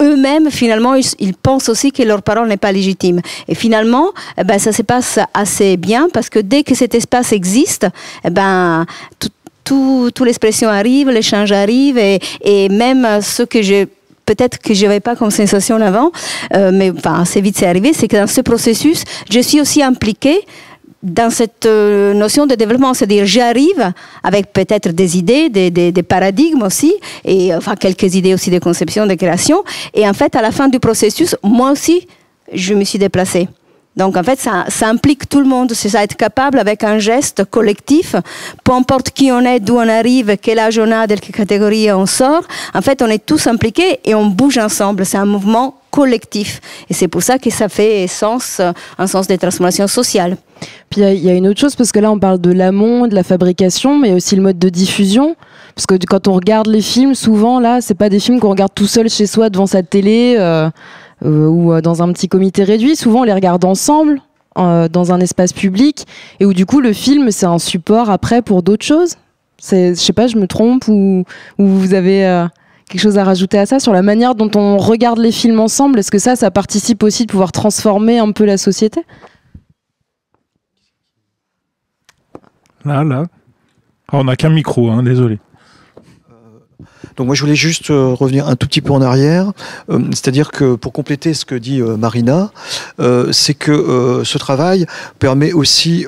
eux-mêmes, 0.00 0.50
finalement, 0.50 0.94
ils, 0.94 1.34
pensent 1.34 1.68
aussi 1.68 1.92
que 1.92 2.02
leur 2.02 2.22
parole 2.22 2.48
n'est 2.48 2.56
pas 2.56 2.72
légitime. 2.72 3.20
Et 3.48 3.54
finalement, 3.54 4.10
eh 4.38 4.44
ben, 4.44 4.58
ça 4.58 4.72
se 4.72 4.82
passe 4.82 5.18
assez 5.34 5.76
bien 5.76 6.08
parce 6.12 6.28
que 6.28 6.38
dès 6.38 6.62
que 6.62 6.74
cet 6.74 6.94
espace 6.94 7.32
existe, 7.32 7.86
eh 8.24 8.30
ben, 8.30 8.86
tout, 9.64 10.10
tout, 10.14 10.24
l'expression 10.24 10.68
arrive, 10.68 11.08
l'échange 11.10 11.52
arrive 11.52 11.98
et, 11.98 12.20
et 12.42 12.68
même 12.68 13.20
ce 13.22 13.42
que 13.42 13.62
je 13.62 13.86
peut-être 14.26 14.58
que 14.58 14.74
je 14.74 14.86
n'avais 14.86 15.00
pas 15.00 15.16
comme 15.16 15.30
sensation 15.30 15.76
avant, 15.76 16.10
euh, 16.54 16.70
mais 16.72 16.90
enfin, 16.90 17.20
assez 17.20 17.40
vite 17.40 17.56
c'est 17.58 17.66
arrivé, 17.66 17.92
c'est 17.92 18.08
que 18.08 18.16
dans 18.16 18.26
ce 18.26 18.40
processus, 18.40 19.04
je 19.30 19.40
suis 19.40 19.60
aussi 19.60 19.82
impliquée 19.82 20.40
dans 21.02 21.30
cette 21.30 21.66
euh, 21.66 22.14
notion 22.14 22.46
de 22.46 22.54
développement, 22.54 22.94
c'est-à-dire 22.94 23.26
j'arrive 23.26 23.92
avec 24.22 24.52
peut-être 24.52 24.90
des 24.90 25.18
idées, 25.18 25.48
des, 25.48 25.70
des, 25.70 26.02
paradigmes 26.02 26.62
aussi, 26.62 26.94
et 27.24 27.54
enfin 27.54 27.74
quelques 27.74 28.14
idées 28.14 28.34
aussi 28.34 28.50
de 28.50 28.58
conception, 28.58 29.06
de 29.06 29.14
création, 29.14 29.64
et 29.94 30.08
en 30.08 30.14
fait 30.14 30.36
à 30.36 30.42
la 30.42 30.52
fin 30.52 30.68
du 30.68 30.78
processus, 30.78 31.36
moi 31.42 31.72
aussi, 31.72 32.06
je 32.52 32.74
me 32.74 32.84
suis 32.84 32.98
déplacée. 32.98 33.48
Donc 33.96 34.16
en 34.16 34.22
fait, 34.22 34.40
ça, 34.40 34.64
ça 34.68 34.88
implique 34.88 35.28
tout 35.28 35.40
le 35.40 35.46
monde, 35.46 35.72
c'est 35.74 35.90
ça, 35.90 36.02
être 36.02 36.16
capable 36.16 36.58
avec 36.58 36.82
un 36.82 36.98
geste 36.98 37.44
collectif, 37.44 38.16
peu 38.64 38.72
importe 38.72 39.10
qui 39.10 39.30
on 39.30 39.40
est, 39.40 39.60
d'où 39.60 39.76
on 39.76 39.88
arrive, 39.88 40.36
quel 40.40 40.58
âge 40.58 40.78
on 40.78 40.90
a, 40.90 41.06
de 41.06 41.16
quelle 41.16 41.34
catégorie 41.34 41.92
on 41.92 42.06
sort, 42.06 42.42
en 42.74 42.80
fait, 42.80 43.02
on 43.02 43.08
est 43.08 43.24
tous 43.24 43.46
impliqués 43.46 44.00
et 44.04 44.14
on 44.14 44.26
bouge 44.26 44.56
ensemble. 44.56 45.04
C'est 45.04 45.18
un 45.18 45.26
mouvement 45.26 45.81
collectif. 45.92 46.60
Et 46.90 46.94
c'est 46.94 47.06
pour 47.06 47.22
ça 47.22 47.38
que 47.38 47.50
ça 47.50 47.68
fait 47.68 48.06
sens, 48.08 48.60
un 48.98 49.06
sens 49.06 49.28
de 49.28 49.36
transformation 49.36 49.86
sociale. 49.86 50.36
Puis 50.90 51.02
il 51.02 51.24
y, 51.24 51.30
a 51.30 51.34
une 51.34 51.46
autre 51.46 51.60
chose, 51.60 51.76
parce 51.76 51.92
que 51.92 52.00
là 52.00 52.10
on 52.10 52.18
parle 52.18 52.40
de 52.40 52.50
l'amont, 52.50 53.06
de 53.06 53.14
la 53.14 53.22
fabrication, 53.22 53.98
mais 53.98 54.12
aussi 54.12 54.34
le 54.34 54.42
mode 54.42 54.58
de 54.58 54.68
diffusion. 54.68 55.36
Parce 55.74 55.86
que 55.86 55.94
quand 56.06 56.28
on 56.28 56.32
regarde 56.32 56.66
les 56.66 56.82
films, 56.82 57.14
souvent 57.14 57.60
là, 57.60 57.80
c'est 57.80 57.94
pas 57.94 58.08
des 58.08 58.20
films 58.20 58.40
qu'on 58.40 58.50
regarde 58.50 58.72
tout 58.74 58.86
seul 58.86 59.08
chez 59.08 59.26
soi 59.26 59.50
devant 59.50 59.66
sa 59.66 59.82
télé 59.82 60.36
euh, 60.38 60.70
euh, 61.24 61.46
ou 61.46 61.72
euh, 61.72 61.80
dans 61.80 62.02
un 62.02 62.12
petit 62.12 62.28
comité 62.28 62.64
réduit. 62.64 62.96
Souvent 62.96 63.20
on 63.20 63.24
les 63.24 63.34
regarde 63.34 63.64
ensemble. 63.64 64.20
dans 64.56 65.12
un 65.12 65.20
espace 65.20 65.52
public 65.54 66.06
et 66.38 66.44
où 66.44 66.52
du 66.52 66.66
coup 66.66 66.80
le 66.80 66.92
film 66.92 67.30
c'est 67.30 67.46
un 67.46 67.58
support 67.58 68.10
après 68.10 68.42
pour 68.42 68.62
d'autres 68.62 68.84
choses 68.84 69.16
je 69.62 69.94
sais 69.94 70.12
pas 70.12 70.26
je 70.26 70.36
me 70.36 70.46
trompe 70.46 70.88
ou, 70.88 71.24
ou 71.58 71.66
vous 71.66 71.94
avez 71.94 72.46
quelque 72.88 73.00
chose 73.00 73.18
à 73.18 73.24
rajouter 73.24 73.58
à 73.58 73.66
ça 73.66 73.80
sur 73.80 73.92
la 73.92 74.02
manière 74.02 74.34
dont 74.34 74.50
on 74.54 74.78
regarde 74.78 75.18
les 75.18 75.32
films 75.32 75.60
ensemble? 75.60 75.98
Est-ce 75.98 76.10
que 76.10 76.18
ça, 76.18 76.36
ça 76.36 76.50
participe 76.50 77.02
aussi 77.02 77.26
de 77.26 77.30
pouvoir 77.30 77.52
transformer 77.52 78.18
un 78.18 78.32
peu 78.32 78.44
la 78.44 78.58
société? 78.58 79.04
Là, 82.84 83.04
là. 83.04 83.24
Ah, 84.08 84.18
on 84.18 84.24
n'a 84.24 84.36
qu'un 84.36 84.50
micro, 84.50 84.90
hein, 84.90 85.02
désolé. 85.02 85.38
Euh, 86.30 86.34
donc 87.16 87.26
moi 87.26 87.34
je 87.34 87.42
voulais 87.42 87.54
juste 87.54 87.90
euh, 87.90 88.08
revenir 88.08 88.48
un 88.48 88.56
tout 88.56 88.66
petit 88.66 88.80
peu 88.80 88.92
en 88.92 89.00
arrière, 89.00 89.52
euh, 89.88 90.00
c'est-à-dire 90.10 90.50
que 90.50 90.74
pour 90.74 90.92
compléter 90.92 91.32
ce 91.32 91.44
que 91.44 91.54
dit 91.54 91.80
Marina, 91.80 92.50
c'est 93.30 93.54
que 93.54 94.22
ce 94.24 94.38
travail 94.38 94.86
permet 95.18 95.52
aussi, 95.52 96.06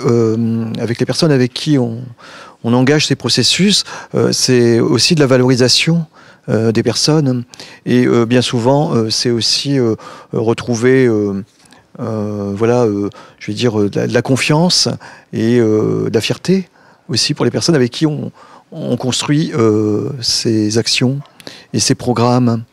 avec 0.79 1.01
les 1.01 1.07
personnes 1.07 1.33
avec 1.33 1.55
qui 1.55 1.79
on, 1.79 2.03
on 2.65 2.73
engage 2.75 3.07
ces 3.07 3.17
processus, 3.17 3.85
c'est 4.33 4.81
aussi 4.81 5.15
de 5.15 5.21
la 5.21 5.27
valorisation 5.27 6.07
euh, 6.07 6.14
des 6.49 6.83
personnes. 6.83 7.45
Et 7.87 8.07
euh, 8.07 8.27
bien 8.27 8.43
souvent, 8.43 8.95
euh, 8.95 9.11
c'est 9.11 9.31
aussi 9.31 9.79
retrouver, 10.33 11.09
voilà, 11.99 12.87
je 13.39 13.47
vais 13.47 13.55
dire, 13.55 13.79
de 13.79 14.01
la, 14.01 14.23
confiance 14.23 14.89
et 15.33 15.59
de 15.59 16.11
la 16.13 16.21
fierté 16.21 16.69
aussi 17.09 17.35
pour 17.35 17.45
les 17.45 17.51
personnes 17.51 17.75
avec 17.75 17.91
qui 17.91 18.07
on 18.07 18.97
construit 18.97 19.53
ces 20.21 20.79
actions 20.79 21.21
et 21.73 21.81
ces 21.81 21.95
programmes. 21.95 22.65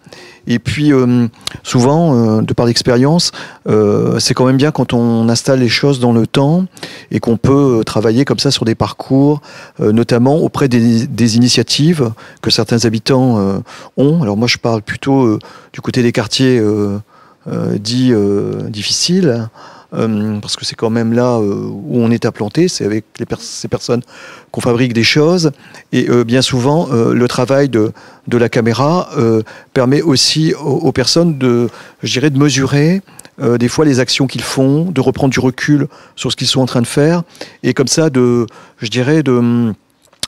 Et 0.48 0.60
puis, 0.60 0.92
euh, 0.92 1.28
souvent, 1.64 2.16
euh, 2.16 2.42
de 2.42 2.54
par 2.54 2.66
l'expérience, 2.66 3.32
euh, 3.68 4.20
c'est 4.20 4.34
quand 4.34 4.46
même 4.46 4.58
bien 4.58 4.72
quand 4.72 4.94
on 4.94 5.30
installe 5.30 5.60
les 5.60 5.70
choses 5.70 6.00
dans 6.00 6.14
le 6.14 6.26
temps 6.26 6.66
et 7.12 7.20
qu'on 7.20 7.38
peut 7.38 7.84
travailler 7.86 8.26
comme 8.26 8.40
ça 8.40 8.52
sur 8.52 8.66
des 8.66 8.76
parcours, 8.76 9.42
notamment 9.80 10.38
auprès 10.38 10.68
des, 10.68 11.08
des, 11.08 11.36
initiatives 11.36 12.12
que 12.42 12.50
certains 12.50 12.86
habitants 12.86 13.62
ont. 13.98 14.22
Alors 14.22 14.38
moi, 14.38 14.48
je 14.48 14.58
parle 14.58 14.82
plutôt 14.82 15.40
du 15.74 15.82
côté 15.82 16.04
des 16.04 16.12
quartiers 16.12 16.62
dits 17.80 18.14
difficiles. 18.70 19.50
Euh, 19.94 20.40
parce 20.40 20.56
que 20.56 20.64
c'est 20.64 20.76
quand 20.76 20.90
même 20.90 21.12
là 21.12 21.38
euh, 21.38 21.68
où 21.70 22.00
on 22.00 22.12
est 22.12 22.26
implanté, 22.26 22.70
c'est 22.70 22.86
avec 22.86 23.04
ces 23.40 23.68
personnes 23.68 24.02
qu'on 24.52 24.62
fabrique 24.62 24.94
des 24.94 25.04
choses. 25.04 25.52
Et 25.92 26.10
euh, 26.10 26.24
bien 26.24 26.42
souvent, 26.42 26.88
le 26.92 27.28
travail 27.28 27.70
de, 27.70 27.92
la 28.32 28.50
caméra 28.50 29.10
permet 29.74 30.02
aussi 30.02 30.54
aux, 30.54 30.92
personnes 30.92 31.38
de, 31.38 31.70
je 32.04 32.20
de 32.20 32.38
mesurer 32.38 33.02
des 33.40 33.68
fois 33.68 33.86
les 33.86 34.00
actions 34.00 34.28
qu'ils 34.28 34.44
font, 34.44 34.92
de 34.92 35.02
reprendre 35.02 35.32
du 35.32 35.40
recul 35.40 35.88
sur 36.16 36.32
ce 36.32 36.36
qu'ils 36.36 36.48
sont 36.48 36.62
en 36.62 36.66
train 36.66 36.82
de 36.82 36.88
faire, 36.88 37.24
et 37.64 37.74
comme 37.74 37.88
ça, 37.88 38.10
de, 38.10 38.46
je 38.78 38.88
dirais, 38.88 39.24
de 39.24 39.74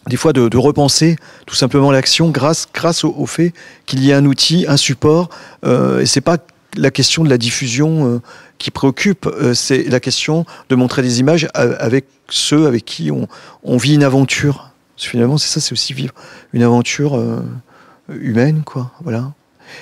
des 0.08 0.18
fois 0.18 0.34
de, 0.34 0.50
de, 0.50 0.58
repenser 0.58 1.16
tout 1.46 1.56
simplement 1.56 1.92
l'action 1.92 2.30
grâce, 2.30 2.68
grâce 2.74 3.04
au, 3.04 3.26
fait 3.26 3.54
qu'il 3.86 4.04
y 4.04 4.12
a 4.12 4.18
un 4.18 4.26
outil, 4.26 4.66
un 4.68 4.78
support, 4.78 5.30
euh, 5.66 6.02
et 6.02 6.06
c'est 6.06 6.22
pas 6.22 6.38
la 6.76 6.92
question 6.92 7.24
de 7.24 7.30
la 7.30 7.38
diffusion 7.38 8.22
qui 8.64 8.72
préoccupe, 8.72 9.26
euh, 9.26 9.54
c'est 9.54 9.84
la 9.84 10.00
question 10.00 10.46
de 10.70 10.76
montrer 10.76 11.02
des 11.02 11.20
images 11.20 11.50
avec 11.54 12.06
ceux 12.30 12.66
avec 12.66 12.86
qui 12.86 13.12
on, 13.12 13.78
vit 13.78 13.96
une 13.96 14.04
aventure. 14.04 14.72
finalement, 14.96 15.38
c'est 15.38 15.50
ça, 15.50 15.60
c'est 15.60 15.74
aussi 15.74 15.92
vivre 15.92 16.14
une 16.54 16.64
aventure 16.64 17.18
euh, 17.18 17.42
humaine, 18.08 18.64
quoi. 18.66 18.92
Voilà. 19.04 19.34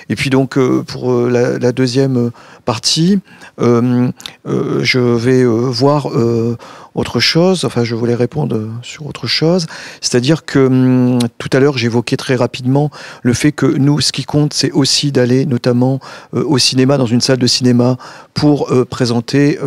Et 0.08 0.16
puis 0.16 0.30
donc 0.30 0.58
euh, 0.58 0.82
pour 0.82 1.12
euh, 1.12 1.58
la, 1.60 1.72
deuxième 1.72 2.30
partie, 2.64 3.20
euh, 3.60 4.10
euh, 4.46 4.80
je 4.82 4.98
vais 4.98 5.44
voir 5.44 6.08
autre 6.94 7.20
chose. 7.20 7.64
Enfin, 7.64 7.84
je 7.84 7.94
voulais 7.94 8.14
répondre 8.14 8.68
sur 8.82 9.06
autre 9.06 9.26
chose. 9.26 9.66
C'est-à-dire 10.00 10.44
que 10.44 10.58
hum, 10.58 11.18
tout 11.38 11.48
à 11.52 11.60
l'heure, 11.60 11.78
j'évoquais 11.78 12.16
très 12.16 12.34
rapidement 12.34 12.90
le 13.22 13.32
fait 13.32 13.52
que 13.52 13.66
nous, 13.66 14.00
ce 14.00 14.12
qui 14.12 14.24
compte, 14.24 14.52
c'est 14.52 14.70
aussi 14.72 15.12
d'aller 15.12 15.46
notamment 15.46 16.00
au 16.32 16.58
cinéma, 16.58 16.98
dans 16.98 17.06
une 17.06 17.20
salle 17.20 17.38
de 17.38 17.46
cinéma, 17.46 17.96
pour 18.34 18.70
présenter 18.90 19.58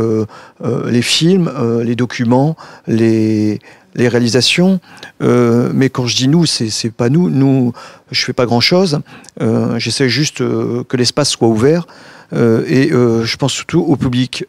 les 0.63 1.01
films, 1.01 1.51
les 1.83 1.95
documents, 1.95 2.55
les 2.87 3.59
les 3.95 4.07
réalisations, 4.07 4.79
euh, 5.23 5.71
mais 5.73 5.89
quand 5.89 6.05
je 6.05 6.15
dis 6.15 6.27
nous, 6.27 6.45
c'est 6.45 6.91
pas 6.91 7.09
nous. 7.09 7.29
Nous, 7.29 7.73
je 8.11 8.25
fais 8.25 8.33
pas 8.33 8.45
grand 8.45 8.59
chose. 8.59 8.99
Euh, 9.41 9.79
J'essaie 9.79 10.09
juste 10.09 10.41
euh, 10.41 10.83
que 10.83 10.97
l'espace 10.97 11.29
soit 11.29 11.47
ouvert. 11.47 11.87
Et 12.33 12.89
je 12.89 13.37
pense 13.37 13.53
surtout 13.53 13.81
au 13.81 13.95
public 13.95 14.45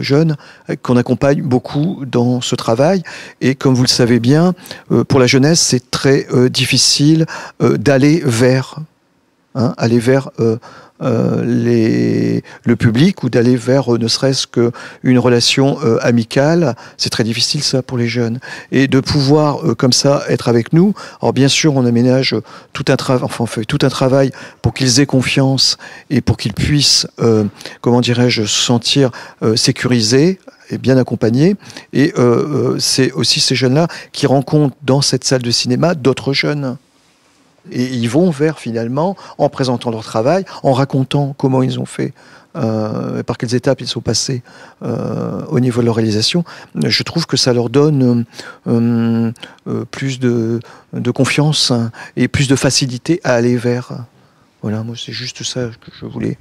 jeune 0.00 0.36
qu'on 0.82 0.96
accompagne 0.96 1.42
beaucoup 1.42 2.02
dans 2.04 2.40
ce 2.40 2.56
travail. 2.56 3.02
Et 3.40 3.54
comme 3.54 3.74
vous 3.74 3.82
le 3.82 3.88
savez 3.88 4.18
bien, 4.18 4.54
pour 5.06 5.20
la 5.20 5.26
jeunesse, 5.26 5.60
c'est 5.60 5.90
très 5.90 6.26
difficile 6.48 7.26
d'aller 7.60 8.22
vers, 8.24 8.80
hein, 9.54 9.74
aller 9.76 10.00
vers 10.00 10.30
euh, 11.02 11.28
euh, 11.28 11.44
les, 11.44 12.42
le 12.64 12.76
public 12.76 13.22
ou 13.22 13.30
d'aller 13.30 13.56
vers 13.56 13.94
euh, 13.94 13.98
ne 13.98 14.08
serait-ce 14.08 14.46
qu'une 14.46 15.18
relation 15.18 15.78
euh, 15.84 15.98
amicale. 16.02 16.74
C'est 16.96 17.10
très 17.10 17.24
difficile 17.24 17.62
ça 17.62 17.82
pour 17.82 17.98
les 17.98 18.08
jeunes. 18.08 18.38
Et 18.72 18.88
de 18.88 19.00
pouvoir 19.00 19.66
euh, 19.66 19.74
comme 19.74 19.92
ça 19.92 20.22
être 20.28 20.48
avec 20.48 20.72
nous. 20.72 20.94
Alors 21.20 21.32
bien 21.32 21.48
sûr, 21.48 21.74
on 21.76 21.84
aménage 21.84 22.34
tout 22.72 22.84
un 22.88 22.96
travail, 22.96 23.24
enfin 23.24 23.44
on 23.44 23.46
fait 23.46 23.64
tout 23.64 23.78
un 23.82 23.88
travail 23.88 24.30
pour 24.62 24.74
qu'ils 24.74 25.00
aient 25.00 25.06
confiance 25.06 25.76
et 26.10 26.20
pour 26.20 26.36
qu'ils 26.36 26.54
puissent, 26.54 27.06
euh, 27.20 27.44
comment 27.80 28.00
dirais-je, 28.00 28.42
se 28.42 28.62
sentir 28.64 29.10
euh, 29.42 29.56
sécurisés 29.56 30.38
et 30.70 30.78
bien 30.78 30.98
accompagnés. 30.98 31.56
Et 31.92 32.12
euh, 32.18 32.74
euh, 32.74 32.76
c'est 32.78 33.12
aussi 33.12 33.40
ces 33.40 33.54
jeunes-là 33.54 33.88
qui 34.12 34.26
rencontrent 34.26 34.76
dans 34.82 35.00
cette 35.00 35.24
salle 35.24 35.42
de 35.42 35.50
cinéma 35.50 35.94
d'autres 35.94 36.32
jeunes. 36.32 36.76
Et 37.70 37.84
ils 37.84 38.08
vont 38.08 38.30
vers 38.30 38.58
finalement, 38.58 39.16
en 39.38 39.48
présentant 39.48 39.90
leur 39.90 40.04
travail, 40.04 40.44
en 40.62 40.72
racontant 40.72 41.34
comment 41.36 41.62
ils 41.62 41.78
ont 41.78 41.86
fait, 41.86 42.12
euh, 42.56 43.22
par 43.22 43.36
quelles 43.36 43.54
étapes 43.54 43.80
ils 43.80 43.86
sont 43.86 44.00
passés 44.00 44.42
euh, 44.82 45.44
au 45.48 45.60
niveau 45.60 45.80
de 45.80 45.86
leur 45.86 45.96
réalisation. 45.96 46.44
Je 46.74 47.02
trouve 47.02 47.26
que 47.26 47.36
ça 47.36 47.52
leur 47.52 47.68
donne 47.68 48.24
euh, 48.66 49.30
euh, 49.68 49.84
plus 49.90 50.18
de, 50.18 50.60
de 50.92 51.10
confiance 51.10 51.72
et 52.16 52.26
plus 52.26 52.48
de 52.48 52.56
facilité 52.56 53.20
à 53.22 53.34
aller 53.34 53.56
vers. 53.56 53.92
Voilà, 54.62 54.82
moi 54.82 54.96
c'est 54.96 55.12
juste 55.12 55.44
ça 55.44 55.66
que 55.66 55.90
je 56.00 56.06
voulais. 56.06 56.38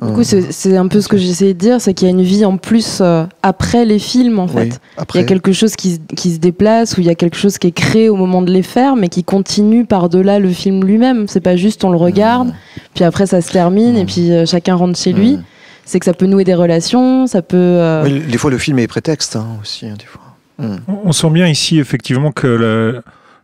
Du 0.00 0.08
euh, 0.08 0.14
coup, 0.14 0.22
c'est 0.22 0.76
un 0.76 0.88
peu 0.88 1.00
ce 1.00 1.08
que 1.08 1.16
j'essayais 1.18 1.52
de 1.54 1.58
dire, 1.58 1.80
c'est 1.80 1.92
qu'il 1.94 2.08
y 2.08 2.10
a 2.10 2.14
une 2.14 2.22
vie 2.22 2.44
en 2.44 2.56
plus 2.56 2.98
euh, 3.00 3.24
après 3.42 3.84
les 3.84 3.98
films, 3.98 4.38
en 4.38 4.48
fait. 4.48 4.80
oui, 4.98 5.04
Il 5.14 5.20
y 5.20 5.20
a 5.20 5.24
quelque 5.24 5.52
chose 5.52 5.76
qui, 5.76 5.92
se- 5.96 6.14
qui 6.16 6.32
se 6.32 6.38
déplace, 6.38 6.96
ou 6.96 7.00
il 7.00 7.06
y 7.06 7.10
a 7.10 7.14
quelque 7.14 7.36
chose 7.36 7.58
qui 7.58 7.66
est 7.66 7.72
créé 7.72 8.08
au 8.08 8.16
moment 8.16 8.40
de 8.42 8.50
les 8.50 8.62
faire, 8.62 8.96
mais 8.96 9.08
qui 9.08 9.24
continue 9.24 9.84
par-delà 9.84 10.38
le 10.38 10.48
film 10.50 10.84
lui-même. 10.84 11.28
C'est 11.28 11.40
pas 11.40 11.56
juste 11.56 11.84
on 11.84 11.90
le 11.90 11.98
regarde, 11.98 12.54
puis 12.94 13.04
après 13.04 13.26
ça 13.26 13.40
se 13.42 13.52
termine, 13.52 13.96
et 13.96 14.04
puis 14.06 14.32
euh, 14.32 14.46
chacun 14.46 14.74
rentre 14.74 14.98
chez 14.98 15.12
lui. 15.12 15.38
C'est 15.84 15.98
que 15.98 16.04
ça 16.06 16.14
peut 16.14 16.26
nouer 16.26 16.44
des 16.44 16.54
relations, 16.54 17.26
ça 17.26 17.42
peut. 17.42 17.56
euh, 17.58 18.04
Oui, 18.04 18.20
des 18.20 18.38
fois 18.38 18.50
le 18.50 18.58
film 18.58 18.78
est 18.78 18.86
prétexte 18.86 19.36
hein, 19.36 19.46
aussi, 19.60 19.86
hein, 19.86 19.96
des 19.98 20.06
fois. 20.06 20.22
Mm. 20.58 20.76
On 21.04 21.12
sent 21.12 21.30
bien 21.30 21.46
ici 21.48 21.78
effectivement 21.78 22.32
que 22.32 22.46
la, 22.46 23.02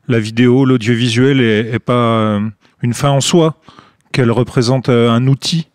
la 0.08 0.20
vidéo, 0.20 0.64
l'audiovisuel 0.64 1.40
est, 1.40 1.74
est 1.74 1.78
pas 1.80 2.38
une 2.82 2.94
fin 2.94 3.10
en 3.10 3.20
soi, 3.20 3.56
qu'elle 4.12 4.30
représente 4.30 4.88
un 4.88 5.26
outil 5.26 5.66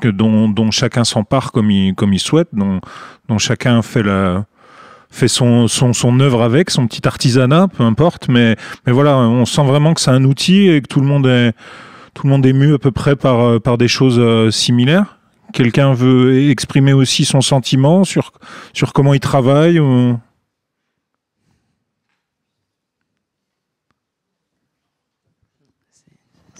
que, 0.00 0.08
dont, 0.08 0.48
dont 0.48 0.70
chacun 0.70 1.04
s'empare 1.04 1.52
comme 1.52 1.70
il, 1.70 1.94
comme 1.94 2.12
il 2.12 2.18
souhaite, 2.18 2.48
dont, 2.52 2.80
dont 3.28 3.38
chacun 3.38 3.82
fait 3.82 4.02
la 4.02 4.44
fait 5.08 5.28
son, 5.28 5.68
son, 5.68 5.92
son 5.92 6.20
œuvre 6.20 6.42
avec, 6.42 6.68
son 6.70 6.86
petit 6.86 7.06
artisanat, 7.06 7.68
peu 7.68 7.84
importe, 7.84 8.28
mais, 8.28 8.56
mais 8.86 8.92
voilà, 8.92 9.16
on 9.16 9.44
sent 9.44 9.64
vraiment 9.64 9.94
que 9.94 10.00
c'est 10.00 10.10
un 10.10 10.24
outil 10.24 10.68
et 10.68 10.82
que 10.82 10.88
tout 10.88 11.00
le 11.00 11.06
monde 11.06 11.26
est, 11.26 11.52
tout 12.12 12.26
le 12.26 12.30
monde 12.30 12.44
est 12.44 12.52
mu 12.52 12.74
à 12.74 12.78
peu 12.78 12.90
près 12.90 13.16
par, 13.16 13.40
euh, 13.40 13.58
par 13.58 13.78
des 13.78 13.88
choses 13.88 14.18
euh, 14.18 14.50
similaires. 14.50 15.18
Quelqu'un 15.52 15.92
veut 15.94 16.50
exprimer 16.50 16.92
aussi 16.92 17.24
son 17.24 17.40
sentiment 17.40 18.04
sur, 18.04 18.32
sur 18.72 18.92
comment 18.92 19.14
il 19.14 19.20
travaille 19.20 19.78
ou... 19.78 20.18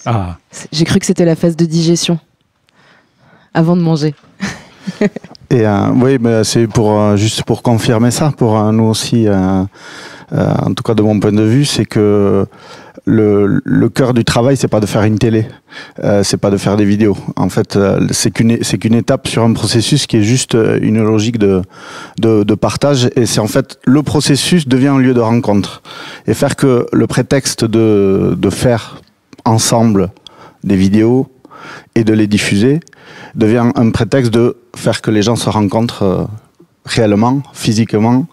Ah, 0.08 0.38
J'ai 0.70 0.84
cru 0.84 1.00
que 1.00 1.06
c'était 1.06 1.24
la 1.24 1.34
phase 1.34 1.56
de 1.56 1.64
digestion. 1.64 2.20
Avant 3.56 3.74
de 3.74 3.80
manger. 3.80 4.14
Et 5.48 5.66
euh, 5.66 5.88
oui, 5.94 6.18
mais 6.20 6.44
c'est 6.44 6.66
pour 6.66 6.92
euh, 6.92 7.16
juste 7.16 7.42
pour 7.44 7.62
confirmer 7.62 8.10
ça, 8.10 8.32
pour 8.36 8.58
euh, 8.58 8.70
nous 8.70 8.84
aussi, 8.84 9.26
euh, 9.26 9.62
euh, 10.32 10.52
en 10.62 10.74
tout 10.74 10.82
cas 10.82 10.92
de 10.92 11.02
mon 11.02 11.18
point 11.18 11.32
de 11.32 11.42
vue, 11.42 11.64
c'est 11.64 11.86
que 11.86 12.44
le, 13.06 13.62
le 13.64 13.88
cœur 13.88 14.12
du 14.12 14.24
travail, 14.24 14.58
c'est 14.58 14.68
pas 14.68 14.80
de 14.80 14.86
faire 14.86 15.04
une 15.04 15.18
télé, 15.18 15.46
c'est 16.24 16.36
pas 16.36 16.50
de 16.50 16.56
faire 16.58 16.76
des 16.76 16.84
vidéos. 16.84 17.16
En 17.36 17.48
fait, 17.48 17.78
c'est 18.10 18.32
qu'une 18.32 18.58
c'est 18.62 18.78
qu'une 18.78 18.94
étape 18.94 19.28
sur 19.28 19.44
un 19.44 19.52
processus 19.52 20.06
qui 20.08 20.16
est 20.16 20.24
juste 20.24 20.56
une 20.82 21.00
logique 21.02 21.38
de 21.38 21.62
de, 22.18 22.42
de 22.42 22.54
partage. 22.56 23.08
Et 23.14 23.24
c'est 23.24 23.38
en 23.38 23.46
fait 23.46 23.78
le 23.84 24.02
processus 24.02 24.66
devient 24.66 24.88
un 24.88 24.98
lieu 24.98 25.14
de 25.14 25.20
rencontre 25.20 25.82
et 26.26 26.34
faire 26.34 26.56
que 26.56 26.88
le 26.92 27.06
prétexte 27.06 27.64
de 27.64 28.34
de 28.36 28.50
faire 28.50 29.00
ensemble 29.44 30.10
des 30.64 30.76
vidéos 30.76 31.28
et 31.94 32.04
de 32.04 32.12
les 32.12 32.26
diffuser 32.26 32.80
devient 33.34 33.70
un 33.74 33.90
prétexte 33.90 34.32
de 34.32 34.56
faire 34.74 35.00
que 35.02 35.10
les 35.10 35.22
gens 35.22 35.36
se 35.36 35.48
rencontrent 35.50 36.02
euh, 36.02 36.24
réellement, 36.84 37.42
physiquement, 37.52 38.26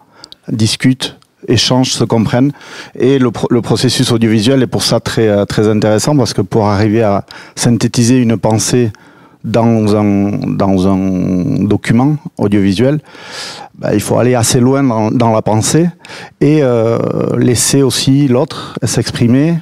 discutent, 0.51 1.17
échangent, 1.47 1.91
se 1.91 2.03
comprennent. 2.03 2.51
Et 2.97 3.19
le, 3.19 3.31
pro- 3.31 3.47
le 3.49 3.61
processus 3.61 4.11
audiovisuel 4.11 4.61
est 4.61 4.67
pour 4.67 4.83
ça 4.83 4.99
très, 4.99 5.27
euh, 5.27 5.45
très 5.45 5.67
intéressant 5.67 6.15
parce 6.15 6.33
que 6.33 6.41
pour 6.41 6.67
arriver 6.67 7.03
à 7.03 7.25
synthétiser 7.55 8.17
une 8.17 8.37
pensée 8.37 8.91
dans 9.43 9.93
un, 9.97 10.31
dans 10.47 10.87
un 10.87 11.65
document 11.65 12.15
audiovisuel, 12.37 13.01
bah, 13.75 13.93
il 13.93 13.99
faut 13.99 14.17
aller 14.17 14.35
assez 14.35 14.61
loin 14.61 14.83
dans, 14.83 15.11
dans 15.11 15.33
la 15.33 15.41
pensée 15.41 15.89
et 16.39 16.59
euh, 16.61 16.97
laisser 17.37 17.81
aussi 17.81 18.29
l'autre 18.29 18.77
s'exprimer, 18.83 19.55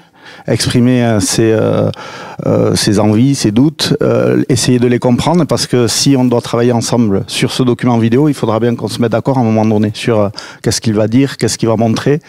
exprimer 0.48 1.04
euh, 1.04 1.20
ses, 1.20 1.52
euh, 1.52 1.90
euh, 2.46 2.76
ses 2.76 3.00
envies, 3.00 3.36
ses 3.36 3.52
doutes, 3.52 3.96
essayer 4.50 4.80
de 4.80 4.88
les 4.88 5.00
comprendre 5.00 5.46
parce 5.46 5.68
que 5.68 5.88
si 5.88 6.16
on 6.18 6.26
doit 6.26 6.42
travailler 6.42 6.72
ensemble 6.72 7.24
sur 7.28 7.52
ce 7.52 7.64
document 7.64 7.98
vidéo, 7.98 8.30
il 8.30 8.34
faudra 8.34 8.60
bien 8.60 8.76
qu'on 8.76 8.88
se 8.88 9.02
mette 9.02 9.12
d'accord 9.12 9.38
à 9.38 9.42
un 9.42 9.44
moment 9.44 9.66
donné 9.66 9.92
sur 9.94 10.32
qu'est-ce 10.64 10.82
qu'il 10.82 10.94
va 10.94 11.08
dire, 11.08 11.38
qu'est-ce 11.38 11.58
qu'il 11.58 11.70
va 11.70 11.76
montrer. 11.76 12.20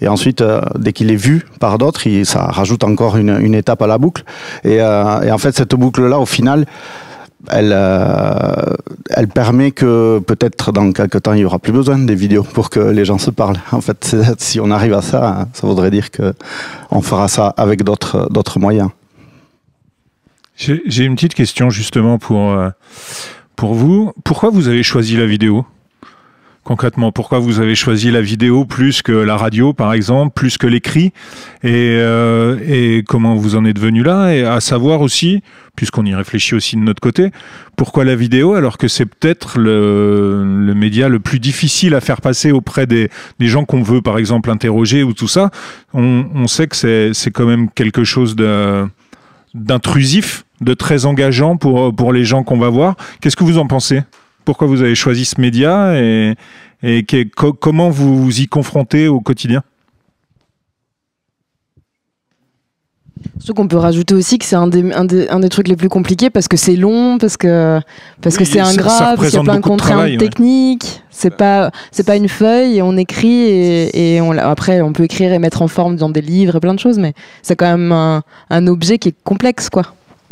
Et 0.00 0.08
ensuite, 0.08 0.42
dès 0.78 0.92
qu'il 0.92 1.10
est 1.10 1.16
vu 1.16 1.46
par 1.60 1.78
d'autres, 1.78 2.02
ça 2.24 2.46
rajoute 2.46 2.84
encore 2.84 3.16
une, 3.16 3.36
une 3.40 3.54
étape 3.54 3.82
à 3.82 3.86
la 3.86 3.98
boucle. 3.98 4.24
Et, 4.64 4.76
et 4.76 5.30
en 5.30 5.38
fait, 5.38 5.56
cette 5.56 5.74
boucle-là, 5.74 6.18
au 6.18 6.26
final, 6.26 6.66
elle, 7.50 7.72
euh, 7.74 8.74
elle 9.10 9.28
permet 9.28 9.70
que 9.70 10.18
peut-être 10.20 10.72
dans 10.72 10.92
quelques 10.92 11.22
temps, 11.22 11.32
il 11.32 11.38
n'y 11.38 11.44
aura 11.44 11.58
plus 11.58 11.72
besoin 11.72 11.98
des 11.98 12.14
vidéos 12.14 12.42
pour 12.42 12.70
que 12.70 12.80
les 12.80 13.04
gens 13.04 13.18
se 13.18 13.30
parlent. 13.30 13.58
En 13.72 13.80
fait, 13.80 14.16
si 14.38 14.60
on 14.60 14.70
arrive 14.70 14.94
à 14.94 15.02
ça, 15.02 15.48
ça 15.52 15.66
voudrait 15.66 15.90
dire 15.90 16.10
que 16.10 16.34
on 16.90 17.02
fera 17.02 17.28
ça 17.28 17.48
avec 17.56 17.82
d'autres 17.82 18.58
moyens. 18.58 18.90
j'ai 20.56 20.82
j'ai 20.86 21.04
une 21.04 21.14
petite 21.14 21.34
question 21.34 21.70
justement 21.70 22.18
pour, 22.18 22.52
euh, 22.52 22.70
pour 23.56 23.74
vous. 23.74 24.12
Pourquoi 24.24 24.50
vous 24.50 24.68
avez 24.68 24.82
choisi 24.82 25.16
la 25.16 25.26
vidéo? 25.26 25.64
Concrètement, 26.68 27.12
pourquoi 27.12 27.38
vous 27.38 27.60
avez 27.60 27.74
choisi 27.74 28.10
la 28.10 28.20
vidéo 28.20 28.66
plus 28.66 29.00
que 29.00 29.12
la 29.12 29.38
radio, 29.38 29.72
par 29.72 29.94
exemple, 29.94 30.34
plus 30.34 30.58
que 30.58 30.66
l'écrit 30.66 31.14
et, 31.64 31.96
euh, 31.96 33.00
comment 33.08 33.36
vous 33.36 33.56
en 33.56 33.64
êtes 33.64 33.78
venu 33.78 34.02
là? 34.02 34.34
Et 34.34 34.44
à 34.44 34.60
savoir 34.60 35.00
aussi, 35.00 35.42
puisqu'on 35.76 36.04
y 36.04 36.14
réfléchit 36.14 36.54
aussi 36.54 36.76
de 36.76 36.82
notre 36.82 37.00
côté, 37.00 37.30
pourquoi 37.78 38.04
la 38.04 38.14
vidéo 38.14 38.52
alors 38.52 38.76
que 38.76 38.86
c'est 38.86 39.06
peut-être 39.06 39.58
le, 39.58 40.74
média 40.76 41.08
le 41.08 41.20
plus 41.20 41.40
difficile 41.40 41.94
à 41.94 42.02
faire 42.02 42.20
passer 42.20 42.52
auprès 42.52 42.86
des, 42.86 43.08
gens 43.40 43.64
qu'on 43.64 43.80
veut, 43.80 44.02
par 44.02 44.18
exemple, 44.18 44.50
interroger 44.50 45.02
ou 45.02 45.14
tout 45.14 45.26
ça? 45.26 45.50
On, 45.94 46.46
sait 46.48 46.66
que 46.66 46.76
c'est 46.76 47.30
quand 47.30 47.46
même 47.46 47.70
quelque 47.70 48.04
chose 48.04 48.36
d'intrusif, 49.54 50.44
de 50.60 50.74
très 50.74 51.06
engageant 51.06 51.56
pour 51.56 52.12
les 52.12 52.26
gens 52.26 52.42
qu'on 52.42 52.58
va 52.58 52.68
voir. 52.68 52.94
Qu'est-ce 53.22 53.36
que 53.36 53.44
vous 53.44 53.56
en 53.56 53.66
pensez? 53.66 54.02
Pourquoi 54.48 54.66
vous 54.66 54.80
avez 54.80 54.94
choisi 54.94 55.26
ce 55.26 55.38
média 55.42 56.00
et, 56.00 56.34
et 56.82 57.02
qu'est- 57.02 57.28
co- 57.28 57.52
comment 57.52 57.90
vous 57.90 58.16
vous 58.24 58.40
y 58.40 58.46
confrontez 58.46 59.06
au 59.06 59.20
quotidien? 59.20 59.62
Surtout 63.40 63.52
qu'on 63.52 63.68
peut 63.68 63.76
rajouter 63.76 64.14
aussi 64.14 64.38
que 64.38 64.46
c'est 64.46 64.56
un 64.56 64.68
des, 64.68 64.90
un, 64.92 65.04
des, 65.04 65.28
un 65.28 65.40
des 65.40 65.50
trucs 65.50 65.68
les 65.68 65.76
plus 65.76 65.90
compliqués 65.90 66.30
parce 66.30 66.48
que 66.48 66.56
c'est 66.56 66.76
long, 66.76 67.18
parce 67.18 67.36
que 67.36 67.78
parce 68.22 68.38
que 68.38 68.44
Oui, 68.44 68.46
c'est 68.50 68.58
ça- 68.60 68.64
ça 68.64 68.70
ingrat, 68.70 69.16
parce 69.16 69.28
qu'il 69.28 69.36
y 69.36 69.40
a 69.40 69.42
plein 69.42 69.56
de 69.56 69.60
contraintes 69.60 70.12
ouais. 70.12 70.16
techniques. 70.16 71.02
C'est 71.10 71.36
pas 71.36 71.70
c'est 71.90 72.06
pas 72.06 72.16
une 72.16 72.28
feuille 72.30 72.78
et 72.78 72.82
on 72.82 72.96
écrit 72.96 73.28
et, 73.50 74.14
et 74.14 74.20
on 74.22 74.32
l'a- 74.32 74.48
après 74.48 74.80
on 74.80 74.94
peut 74.94 75.04
écrire 75.04 75.30
et 75.34 75.38
mettre 75.38 75.60
en 75.60 75.68
forme 75.68 75.96
dans 75.96 76.08
des 76.08 76.22
livres 76.22 76.56
et 76.56 76.60
plein 76.60 76.72
de 76.72 76.80
choses, 76.80 76.98
mais 76.98 77.12
c'est 77.42 77.54
quand 77.54 77.70
même 77.76 77.92
un, 77.92 78.22
un 78.48 78.66
objet 78.66 78.96
qui 78.96 79.10
est 79.10 79.14
complexe 79.24 79.68
quoi. 79.68 79.82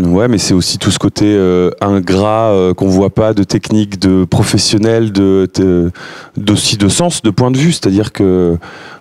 Ouais, 0.03 0.29
mais 0.29 0.37
c'est 0.37 0.53
aussi 0.53 0.77
tout 0.77 0.91
ce 0.91 0.99
côté 0.99 1.25
euh, 1.25 1.71
ingrat 1.81 2.51
euh, 2.51 2.75
qu'on 2.75 2.87
voit 2.89 3.09
pas, 3.09 3.33
de 3.33 3.45
technique, 3.45 3.99
de 3.99 4.27
professionnel, 4.27 5.11
de, 5.11 5.49
de 5.55 5.91
d'aussi 6.37 6.77
de 6.77 6.89
sens, 6.89 7.23
de 7.23 7.31
point 7.31 7.51
de 7.51 7.57
vue. 7.57 7.73
C'est-à-dire 7.73 8.13
que 8.13 8.59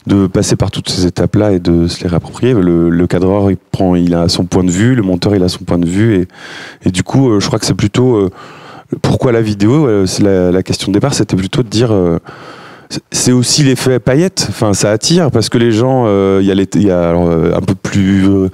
de 0.07 0.27
passer 0.27 0.55
par 0.55 0.71
toutes 0.71 0.87
ces 0.89 1.05
étapes-là 1.05 1.51
et 1.51 1.59
de 1.59 1.87
se 1.87 2.01
les 2.01 2.07
réapproprier. 2.07 2.53
Le, 2.53 2.89
le 2.89 3.07
cadreur, 3.07 3.51
il 3.51 3.57
prend, 3.57 3.95
il 3.95 4.13
a 4.15 4.29
son 4.29 4.45
point 4.45 4.63
de 4.63 4.71
vue, 4.71 4.95
le 4.95 5.01
monteur, 5.01 5.35
il 5.35 5.43
a 5.43 5.49
son 5.49 5.65
point 5.65 5.77
de 5.79 5.85
vue, 5.87 6.15
et, 6.15 6.27
et 6.87 6.91
du 6.91 7.03
coup, 7.03 7.29
euh, 7.29 7.41
je 7.41 7.47
crois 7.47 7.59
que 7.59 7.65
c'est 7.65 7.73
plutôt 7.73 8.15
euh, 8.15 8.29
pourquoi 9.01 9.33
la 9.33 9.41
vidéo. 9.41 9.87
euh, 9.87 10.05
c'est 10.05 10.23
la, 10.23 10.49
la 10.49 10.63
question 10.63 10.91
de 10.91 10.93
départ, 10.93 11.13
c'était 11.13 11.35
plutôt 11.35 11.61
de 11.61 11.67
dire. 11.69 11.91
euh, 11.91 12.19
c'est- 13.11 13.33
aussi 13.33 13.63
l'effet 13.63 13.99
paillette, 13.99 14.45
enfin 14.49 14.73
ça 14.73 14.91
attire 14.91 15.29
parce 15.31 15.49
que 15.49 15.57
les 15.57 15.71
gens, 15.71 16.05
euh, 16.07 16.39
il 16.41 16.47
y 16.47 16.51
a, 16.51 16.55
les- 16.55 16.69
y 16.75 16.91
a 16.91 17.09
alors, 17.09 17.27
euh, 17.27 17.51
un 17.53 17.59
peu 17.61 17.73
plus 17.75 18.29
euh, 18.29 18.29
euh, 18.45 18.49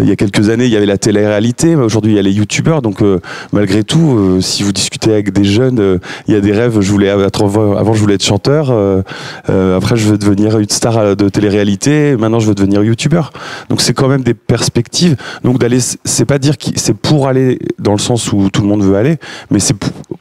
il 0.00 0.08
y 0.08 0.12
a 0.12 0.16
quelques 0.16 0.48
années, 0.48 0.64
il 0.66 0.72
y 0.72 0.76
avait 0.76 0.86
la 0.86 0.98
télé-réalité, 0.98 1.76
aujourd'hui, 1.76 2.12
il 2.12 2.16
y 2.16 2.18
a 2.18 2.22
les 2.22 2.32
youtubeurs. 2.32 2.82
Donc, 2.82 3.02
euh, 3.02 3.20
malgré 3.52 3.84
tout, 3.84 4.16
euh, 4.16 4.40
si 4.40 4.62
vous 4.62 4.72
discutez 4.72 5.12
avec 5.12 5.32
des 5.32 5.44
jeunes, 5.44 5.78
euh, 5.80 5.98
il 6.26 6.34
y 6.34 6.36
a 6.36 6.40
des 6.40 6.52
rêves. 6.52 6.80
Je 6.80 6.90
voulais 6.90 7.10
avant, 7.10 7.94
je 7.94 8.00
voulais 8.00 8.14
être 8.14 8.24
chanteur. 8.24 8.70
euh, 8.70 9.02
euh, 9.50 9.76
après, 9.76 9.96
je 9.96 10.08
veux 10.08 10.18
devenir 10.18 10.58
une 10.58 10.68
star 10.68 10.98
euh, 10.98 11.14
de 11.14 11.28
télé-réalité. 11.28 12.16
Maintenant, 12.16 12.40
je 12.40 12.48
veux 12.48 12.54
devenir 12.54 12.82
youtubeur. 12.82 13.32
Donc, 13.68 13.80
c'est 13.80 13.94
quand 13.94 14.08
même 14.08 14.22
des 14.22 14.34
perspectives. 14.34 15.16
Donc, 15.44 15.58
d'aller, 15.58 15.80
c'est 16.04 16.24
pas 16.24 16.38
dire 16.38 16.56
que 16.58 16.66
c'est 16.76 16.96
pour 16.96 17.28
aller 17.28 17.58
dans 17.78 17.92
le 17.92 17.98
sens 17.98 18.32
où 18.32 18.50
tout 18.50 18.62
le 18.62 18.68
monde 18.68 18.82
veut 18.82 18.96
aller, 18.96 19.16
mais 19.50 19.58
c'est 19.58 19.74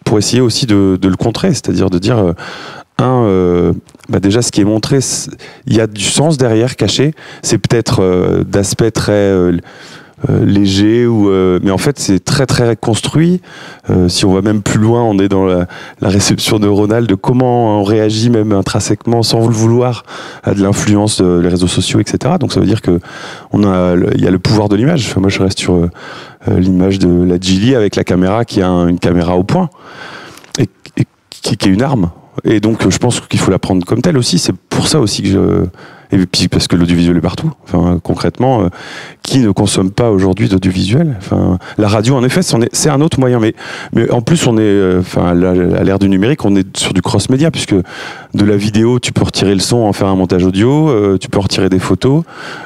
pour, 0.04 0.18
essayer 0.18 0.42
aussi 0.42 0.66
de, 0.66 0.98
de 1.00 1.08
le 1.10 1.16
contrer. 1.16 1.50
C'est-à-dire 1.50 1.90
de 1.90 2.00
dire, 2.00 2.18
euh, 2.18 2.34
un, 3.00 3.24
euh, 3.26 3.74
bah 4.10 4.20
déjà, 4.20 4.42
ce 4.42 4.52
qui 4.52 4.62
est 4.62 4.66
montré, 4.66 5.00
il 5.68 5.76
y 5.76 5.82
a 5.82 5.88
du 5.88 6.04
sens 6.04 6.38
derrière, 6.38 6.76
caché. 6.76 7.14
C'est 7.44 7.58
peut-être 7.60 8.02
euh, 8.02 8.44
d'aspect 8.44 8.90
très 8.92 9.12
euh, 9.14 9.58
euh, 10.30 10.44
léger, 10.44 11.06
ou, 11.06 11.30
euh, 11.30 11.60
mais 11.62 11.70
en 11.70 11.78
fait, 11.78 12.00
c'est 12.00 12.24
très, 12.24 12.48
très 12.48 12.76
construit. 12.76 13.40
Euh, 13.92 14.10
si 14.10 14.26
on 14.26 14.34
va 14.34 14.42
même 14.42 14.64
plus 14.64 14.80
loin, 14.80 15.04
on 15.04 15.20
est 15.20 15.28
dans 15.30 15.46
la, 15.46 15.68
la 16.02 16.10
réception 16.10 16.58
neuronale 16.58 17.06
de 17.06 17.14
comment 17.14 17.80
on 17.80 17.84
réagit, 17.84 18.32
même 18.32 18.52
intrinsèquement, 18.52 19.22
sans 19.22 19.46
le 19.48 19.54
vouloir, 19.54 20.04
à 20.44 20.56
de 20.56 20.64
l'influence 20.64 21.22
des 21.22 21.48
réseaux 21.48 21.68
sociaux, 21.68 22.00
etc. 22.00 22.34
Donc, 22.40 22.52
ça 22.52 22.60
veut 22.60 22.66
dire 22.66 22.82
que 22.82 23.00
a, 23.54 23.96
il 24.16 24.22
y 24.24 24.28
a 24.28 24.32
le 24.32 24.40
pouvoir 24.40 24.70
de 24.70 24.76
l'image. 24.76 25.16
Moi, 25.18 25.30
je 25.30 25.40
reste 25.44 25.60
sur 25.60 25.88
l'image 26.48 26.98
de 26.98 27.24
la 27.24 27.38
Gilly 27.40 27.76
avec 27.76 27.96
la 27.96 28.04
caméra 28.04 28.44
qui 28.44 28.64
a 28.64 28.68
un- 28.70 28.88
une 28.88 28.98
caméra 29.00 29.36
au 29.38 29.44
point 29.44 29.70
et, 30.58 30.68
et 30.98 31.06
qui, 31.30 31.58
qui 31.58 31.70
est 31.70 31.72
une 31.72 31.84
arme. 31.84 32.10
Et 32.44 32.60
donc, 32.60 32.90
je 32.90 32.98
pense 32.98 33.20
qu'il 33.22 33.40
faut 33.40 33.52
la 33.52 33.60
prendre 33.60 33.86
comme 33.86 34.02
telle 34.02 34.18
aussi. 34.18 34.40
C'est 34.40 34.56
pour 34.56 34.88
ça 34.88 35.00
aussi 35.00 35.24
que 35.24 35.30
je. 35.30 35.66
Et 36.10 36.26
puis, 36.26 36.48
parce 36.48 36.70
que 36.70 36.78
l'audiovisuel 36.78 37.18
est 37.18 37.22
partout. 37.22 37.52
Enfin, 37.66 38.00
concrètement, 38.02 38.62
euh, 38.62 38.70
qui 39.24 39.40
ne 39.40 39.52
consomme 39.52 39.92
pas 39.92 40.10
aujourd'hui 40.10 40.48
d'audiovisuel? 40.48 41.18
Enfin, 41.18 41.60
la 41.78 41.90
radio, 41.90 42.16
en 42.16 42.24
effet, 42.24 42.42
c'est 42.44 42.90
un 42.90 43.02
autre 43.02 43.20
moyen. 43.20 43.42
Mais, 43.42 43.54
mais 43.92 44.10
en 44.12 44.22
plus, 44.22 44.48
on 44.48 44.58
est. 44.58 44.62
euh, 44.62 45.00
Enfin, 45.02 45.28
à 45.28 45.84
l'ère 45.84 46.00
du 46.00 46.08
numérique, 46.08 46.46
on 46.46 46.56
est 46.56 46.78
sur 46.78 46.94
du 46.94 47.02
cross-média, 47.02 47.52
puisque 47.52 47.76
de 47.76 48.46
la 48.46 48.56
vidéo, 48.56 49.00
tu 49.00 49.12
peux 49.12 49.24
retirer 49.24 49.54
le 49.54 49.60
son, 49.60 49.78
en 49.78 49.92
faire 49.92 50.08
un 50.08 50.16
montage 50.16 50.46
audio, 50.46 50.90
euh, 50.90 51.18
tu 51.18 51.28
peux 51.28 51.40
retirer 51.40 51.68
des 51.68 51.80
photos. 51.80 52.24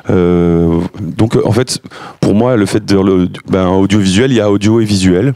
Donc, 0.08 1.38
en 1.44 1.52
fait, 1.52 1.80
pour 2.20 2.36
moi, 2.36 2.58
le 2.58 2.68
fait 2.68 2.86
de. 2.86 3.28
Ben, 3.50 3.68
audiovisuel, 3.68 4.32
il 4.32 4.38
y 4.38 4.42
a 4.42 4.52
audio 4.52 4.82
et 4.82 4.86
visuel. 4.86 5.34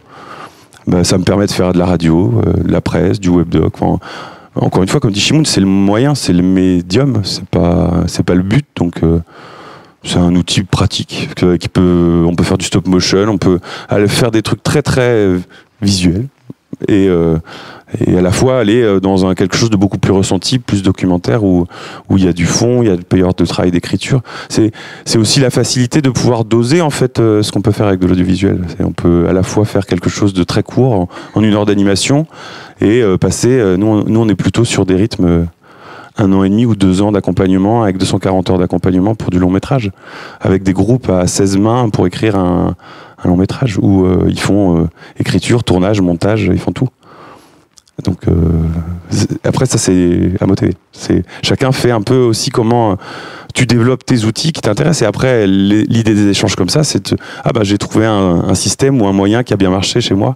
Ben, 0.88 1.04
ça 1.04 1.18
me 1.18 1.24
permet 1.24 1.48
de 1.48 1.52
faire 1.52 1.74
de 1.74 1.80
la 1.80 1.86
radio, 1.86 2.42
euh, 2.46 2.64
de 2.64 2.72
la 2.72 2.82
presse, 2.82 3.20
du 3.20 3.30
webdoc. 3.30 3.74
Encore 4.56 4.84
une 4.84 4.88
fois, 4.90 5.00
comme 5.00 5.12
dit 5.12 5.20
Shimoun, 5.20 5.46
c'est 5.46 5.60
le 5.60 5.66
moyen, 5.66 6.16
c'est 6.16 6.32
le 6.34 6.44
médium, 6.44 7.22
c'est 7.24 7.46
pas, 7.46 8.04
c'est 8.08 8.24
pas 8.24 8.36
le 8.36 8.44
but. 8.44 8.66
Donc, 8.78 9.04
euh, 9.04 9.20
c'est 10.04 10.18
un 10.18 10.34
outil 10.36 10.64
pratique 10.64 11.30
que- 11.36 11.56
qui 11.58 11.68
peut, 11.68 12.24
on 12.28 12.36
peut 12.36 12.44
faire 12.44 12.58
du 12.58 12.66
stop 12.66 12.88
motion, 12.88 13.28
on 13.30 13.38
peut 13.38 13.60
aller 13.90 14.08
faire 14.08 14.32
des 14.32 14.44
trucs 14.44 14.62
très 14.64 14.82
très 14.84 15.02
euh, 15.02 15.40
visuels 15.82 16.28
et, 16.88 17.08
euh, 17.08 17.38
et 18.06 18.18
à 18.18 18.22
la 18.22 18.32
fois 18.32 18.60
aller 18.60 18.82
euh, 18.82 19.00
dans 19.00 19.26
un, 19.26 19.36
quelque 19.36 19.56
chose 19.56 19.70
de 19.70 19.78
beaucoup 19.78 19.98
plus 19.98 20.12
ressenti, 20.12 20.60
plus 20.60 20.84
documentaire 20.84 21.44
où 21.44 21.68
où 22.10 22.18
il 22.18 22.26
y 22.26 22.28
a 22.28 22.34
du 22.34 22.46
fond, 22.46 22.82
il 22.82 22.90
y 22.90 22.92
a 22.92 22.98
peut 22.98 23.18
y 23.18 23.22
de 23.22 23.46
travail 23.46 23.72
d'écriture. 23.72 24.22
C'est 24.50 24.72
aussi 25.18 25.40
la 25.40 25.50
facilité 25.50 26.02
de 26.02 26.10
pouvoir 26.10 26.46
doser 26.46 26.82
en 26.82 26.90
fait 26.90 27.20
euh, 27.20 27.42
ce 27.42 27.52
qu'on 27.52 27.62
peut 27.62 27.72
faire 27.72 27.88
avec 27.88 28.00
de 28.00 28.08
l'audiovisuel. 28.08 28.62
On 28.80 28.92
peut 28.92 29.28
à 29.30 29.34
la 29.34 29.44
fois 29.44 29.66
faire 29.66 29.86
quelque 29.86 30.10
chose 30.10 30.34
de 30.34 30.44
très 30.44 30.64
court 30.64 31.08
en, 31.36 31.42
une 31.42 31.54
heure 31.54 31.66
d'animation 31.66 32.26
et 32.82 33.04
passer. 33.20 33.76
nous, 33.78 33.88
on, 33.88 34.04
nous, 34.04 34.20
on 34.20 34.28
est 34.28 34.36
plutôt 34.36 34.66
sur 34.66 34.86
des 34.86 34.96
rythmes 34.96 35.46
un 36.18 36.32
an 36.32 36.44
et 36.44 36.50
demi 36.50 36.66
ou 36.66 36.76
deux 36.76 37.02
ans 37.02 37.12
d'accompagnement 37.12 37.84
avec 37.84 37.98
240 37.98 38.50
heures 38.50 38.58
d'accompagnement 38.58 39.16
pour 39.16 39.32
du 39.32 39.40
long 39.40 39.50
métrage, 39.50 39.92
avec 40.40 40.64
des 40.64 40.74
groupes 40.74 41.10
à 41.10 41.28
16 41.28 41.58
mains 41.58 41.90
pour 41.90 42.08
écrire 42.08 42.36
un, 42.38 42.76
un 43.26 43.30
long 43.30 43.38
métrage 43.38 43.78
où 43.82 44.06
euh, 44.06 44.28
ils 44.30 44.40
font 44.40 44.84
euh, 44.84 44.88
écriture, 45.20 45.64
tournage, 45.64 46.00
montage, 46.02 46.44
ils 46.44 46.60
font 46.60 46.72
tout. 46.72 46.90
Donc 48.04 48.28
euh, 48.28 48.34
après 49.44 49.66
ça 49.66 49.78
c'est 49.78 50.32
à 50.40 50.46
motiver. 50.46 50.74
C'est 50.92 51.24
chacun 51.42 51.72
fait 51.72 51.92
un 51.92 52.02
peu 52.02 52.18
aussi 52.18 52.50
comment 52.50 52.98
tu 53.54 53.66
développes 53.66 54.06
tes 54.06 54.26
outils 54.26 54.52
qui 54.52 54.62
t'intéressent 54.62 55.04
et 55.04 55.06
après 55.06 55.48
l'idée 55.48 56.14
des 56.14 56.28
échanges 56.28 56.58
comme 56.58 56.68
ça 56.68 56.84
c'est 56.84 57.14
de 57.14 57.18
ah 57.46 57.54
bah 57.54 57.62
j'ai 57.64 57.78
trouvé 57.78 58.06
un, 58.06 58.44
un 58.50 58.54
système 58.54 59.02
ou 59.02 59.08
un 59.08 59.14
moyen 59.14 59.44
qui 59.44 59.54
a 59.54 59.58
bien 59.58 59.70
marché 59.70 60.02
chez 60.02 60.14
moi. 60.14 60.36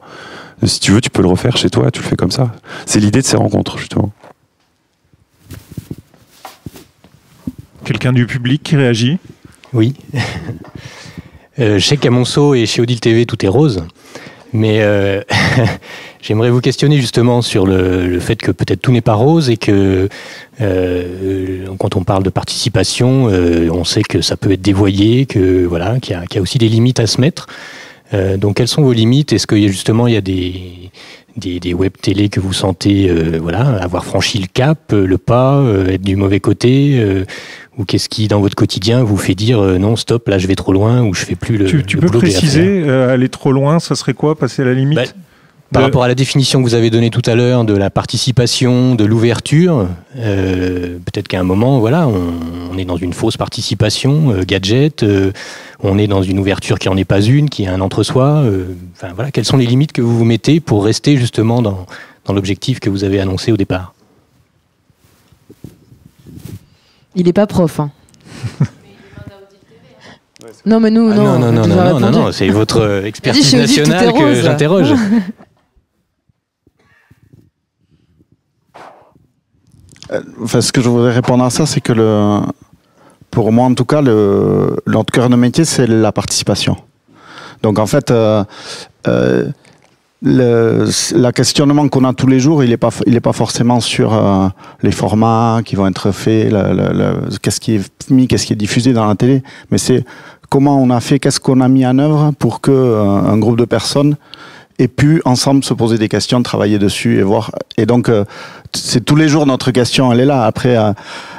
Si 0.63 0.79
tu 0.79 0.91
veux 0.93 1.01
tu 1.01 1.09
peux 1.09 1.21
le 1.21 1.27
refaire 1.27 1.57
chez 1.57 1.69
toi, 1.69 1.91
tu 1.91 2.01
le 2.01 2.07
fais 2.07 2.15
comme 2.15 2.31
ça. 2.31 2.53
C'est 2.85 3.01
l'idée 3.01 3.21
de 3.21 3.25
ces 3.25 3.37
rencontres 3.37 3.77
justement. 3.77 4.11
Quelqu'un 7.83 8.13
du 8.13 8.25
public 8.25 8.63
qui 8.63 8.77
réagit? 8.77 9.17
Oui. 9.73 9.95
Euh, 11.59 11.77
je 11.77 11.85
sais 11.85 11.97
qu'à 11.97 12.09
Monceau 12.09 12.55
et 12.55 12.65
chez 12.65 12.81
Odile 12.81 12.99
TV, 12.99 13.25
tout 13.25 13.43
est 13.45 13.49
rose. 13.49 13.83
Mais 14.53 14.81
euh, 14.81 15.21
j'aimerais 16.21 16.49
vous 16.49 16.61
questionner 16.61 16.97
justement 16.97 17.41
sur 17.41 17.67
le, 17.67 18.19
fait 18.19 18.35
que 18.35 18.51
peut-être 18.51 18.81
tout 18.81 18.91
n'est 18.91 19.01
pas 19.01 19.13
rose 19.13 19.49
et 19.49 19.57
que 19.57 20.09
euh, 20.61 21.65
quand 21.77 21.95
on 21.95 22.03
parle 22.03 22.23
de 22.23 22.29
participation, 22.29 23.27
euh, 23.29 23.69
on 23.71 23.83
sait 23.83 24.01
que 24.01 24.21
ça 24.21 24.37
peut 24.37 24.51
être 24.51 24.61
dévoyé, 24.61 25.25
que 25.25 25.65
voilà, 25.65 25.99
qu'il 25.99 26.15
y, 26.15 26.37
a- 26.37 26.41
aussi 26.41 26.57
des 26.57 26.69
limites 26.69 26.99
à 26.99 27.07
se 27.07 27.21
mettre. 27.21 27.47
Euh, 28.13 28.37
donc 28.37 28.57
quelles 28.57 28.67
sont 28.67 28.81
vos 28.81 28.93
limites? 28.93 29.33
Est-ce 29.33 29.45
qu'il 29.45 29.59
y 29.59 29.65
a 29.65 29.67
justement 29.67 30.07
il 30.07 30.15
y 30.15 30.17
a 30.17 30.21
des, 30.21 30.89
des, 31.37 31.59
des 31.59 31.73
web 31.75 31.91
télé 32.01 32.29
que 32.29 32.39
vous 32.39 32.53
sentez 32.53 33.11
voilà 33.39 33.59
avoir 33.83 34.03
franchi 34.03 34.39
le 34.39 34.47
cap, 34.51 34.91
le 34.91 35.17
pas, 35.19 35.63
être 35.87 36.01
du 36.01 36.15
mauvais 36.15 36.39
côté 36.39 36.99
ou 37.79 37.85
qu'est-ce 37.85 38.09
qui 38.09 38.27
dans 38.27 38.41
votre 38.41 38.55
quotidien 38.55 39.01
vous 39.03 39.17
fait 39.17 39.33
dire 39.35 39.59
euh, 39.59 39.77
non 39.79 39.95
stop 39.95 40.27
là 40.27 40.37
je 40.37 40.45
vais 40.45 40.55
trop 40.55 40.73
loin 40.73 41.01
ou 41.01 41.13
je 41.15 41.25
fais 41.25 41.35
plus 41.35 41.57
le 41.57 41.65
Tu, 41.65 41.83
tu 41.83 41.95
le 41.97 42.01
peux 42.07 42.17
à 42.17 42.19
préciser, 42.19 42.83
euh, 42.85 43.11
aller 43.11 43.29
trop 43.29 43.51
loin, 43.51 43.79
ça 43.79 43.95
serait 43.95 44.13
quoi 44.13 44.35
Passer 44.37 44.63
la 44.63 44.73
limite 44.73 44.97
Bah, 44.97 45.05
Par 45.71 45.83
rapport 45.83 46.03
à 46.03 46.07
la 46.07 46.15
définition 46.15 46.59
que 46.59 46.63
vous 46.67 46.73
avez 46.73 46.89
donnée 46.89 47.09
tout 47.09 47.21
à 47.25 47.35
l'heure 47.35 47.63
de 47.63 47.75
la 47.75 47.89
participation, 47.89 48.95
de 48.95 49.05
l'ouverture, 49.05 49.87
euh, 50.17 50.97
peut-être 51.05 51.27
qu'à 51.27 51.39
un 51.39 51.43
moment, 51.43 51.79
voilà, 51.79 52.07
on, 52.07 52.33
on 52.73 52.77
est 52.77 52.85
dans 52.85 52.97
une 52.97 53.13
fausse 53.13 53.37
participation, 53.37 54.31
euh, 54.31 54.41
gadget, 54.47 55.03
euh, 55.03 55.31
on 55.81 55.97
est 55.99 56.07
dans 56.07 56.23
une 56.23 56.39
ouverture 56.39 56.79
qui 56.79 56.89
en 56.89 56.97
est 56.97 57.05
pas 57.05 57.21
une, 57.21 57.49
qui 57.49 57.63
est 57.63 57.67
un 57.67 57.81
entre-soi. 57.81 58.43
Enfin 58.95 59.13
voilà, 59.13 59.31
quelles 59.31 59.45
sont 59.45 59.57
les 59.57 59.67
limites 59.67 59.91
que 59.93 60.01
vous 60.01 60.17
vous 60.17 60.25
mettez 60.25 60.59
pour 60.59 60.83
rester 60.83 61.17
justement 61.17 61.61
dans, 61.61 61.85
dans 62.25 62.33
l'objectif 62.33 62.79
que 62.79 62.89
vous 62.89 63.03
avez 63.03 63.19
annoncé 63.19 63.51
au 63.51 63.57
départ 63.57 63.93
Il 67.15 67.27
est 67.27 67.33
pas 67.33 67.47
prof. 67.47 67.79
hein. 67.79 67.91
non, 70.65 70.79
mais 70.79 70.91
nous, 70.91 71.09
Ah 71.11 71.15
non. 71.15 71.39
non, 71.39 71.51
non, 71.51 71.67
non, 71.67 71.99
non, 71.99 72.11
non, 72.11 72.31
c'est 72.31 72.49
votre 72.49 72.79
euh, 72.81 73.03
expertise 73.05 73.53
nationale 73.55 74.13
que 74.13 74.33
j'interroge. 74.35 74.93
Enfin, 80.41 80.61
ce 80.61 80.71
que 80.71 80.81
je 80.81 80.89
voudrais 80.89 81.13
répondre 81.13 81.43
à 81.43 81.49
ça, 81.49 81.65
c'est 81.65 81.81
que 81.81 81.93
le, 81.93 82.39
pour 83.29 83.51
moi, 83.51 83.65
en 83.65 83.73
tout 83.75 83.85
cas, 83.85 84.01
le, 84.01 84.75
notre 84.87 85.11
cœur 85.11 85.29
de 85.29 85.35
métier, 85.35 85.65
c'est 85.65 85.85
la 85.87 86.11
participation. 86.11 86.77
Donc, 87.61 87.77
en 87.77 87.85
fait, 87.85 88.09
euh, 88.09 88.43
euh, 89.07 89.49
le 90.21 90.85
la 91.15 91.31
questionnement 91.31 91.87
qu'on 91.87 92.03
a 92.03 92.13
tous 92.13 92.27
les 92.27 92.39
jours, 92.39 92.63
il 92.63 92.69
n'est 92.71 92.77
pas, 92.77 92.89
il 93.07 93.15
est 93.15 93.21
pas 93.21 93.33
forcément 93.33 93.79
sur 93.79 94.13
euh, 94.13 94.47
les 94.81 94.91
formats 94.91 95.61
qui 95.63 95.75
vont 95.75 95.87
être 95.87 96.11
faits, 96.11 96.53
qu'est-ce 97.41 97.59
qui 97.59 97.75
est 97.75 98.11
mis, 98.11 98.27
qu'est-ce 98.27 98.45
qui 98.45 98.53
est 98.53 98.57
diffusé 98.57 98.93
dans 98.93 99.07
la 99.07 99.15
télé, 99.15 99.43
mais 99.71 99.77
c'est 99.77 100.03
comment 100.49 100.81
on 100.81 100.89
a 100.89 100.99
fait, 100.99 101.19
qu'est-ce 101.19 101.39
qu'on 101.39 101.61
a 101.61 101.67
mis 101.67 101.85
en 101.85 101.97
œuvre 101.99 102.31
pour 102.37 102.59
que 102.59 102.71
euh, 102.71 103.03
un 103.03 103.37
groupe 103.37 103.57
de 103.57 103.65
personnes 103.65 104.15
ait 104.79 104.87
pu 104.87 105.21
ensemble 105.25 105.63
se 105.63 105.73
poser 105.73 105.97
des 105.97 106.09
questions, 106.09 106.41
travailler 106.41 106.79
dessus 106.79 107.19
et 107.19 107.21
voir. 107.21 107.51
Et 107.77 107.85
donc, 107.85 108.09
euh, 108.09 108.23
c'est 108.73 109.03
tous 109.03 109.15
les 109.15 109.27
jours 109.27 109.45
notre 109.45 109.71
question, 109.71 110.11
elle 110.11 110.19
est 110.19 110.25
là. 110.25 110.45
Après, 110.45 110.77
euh, 110.77 110.93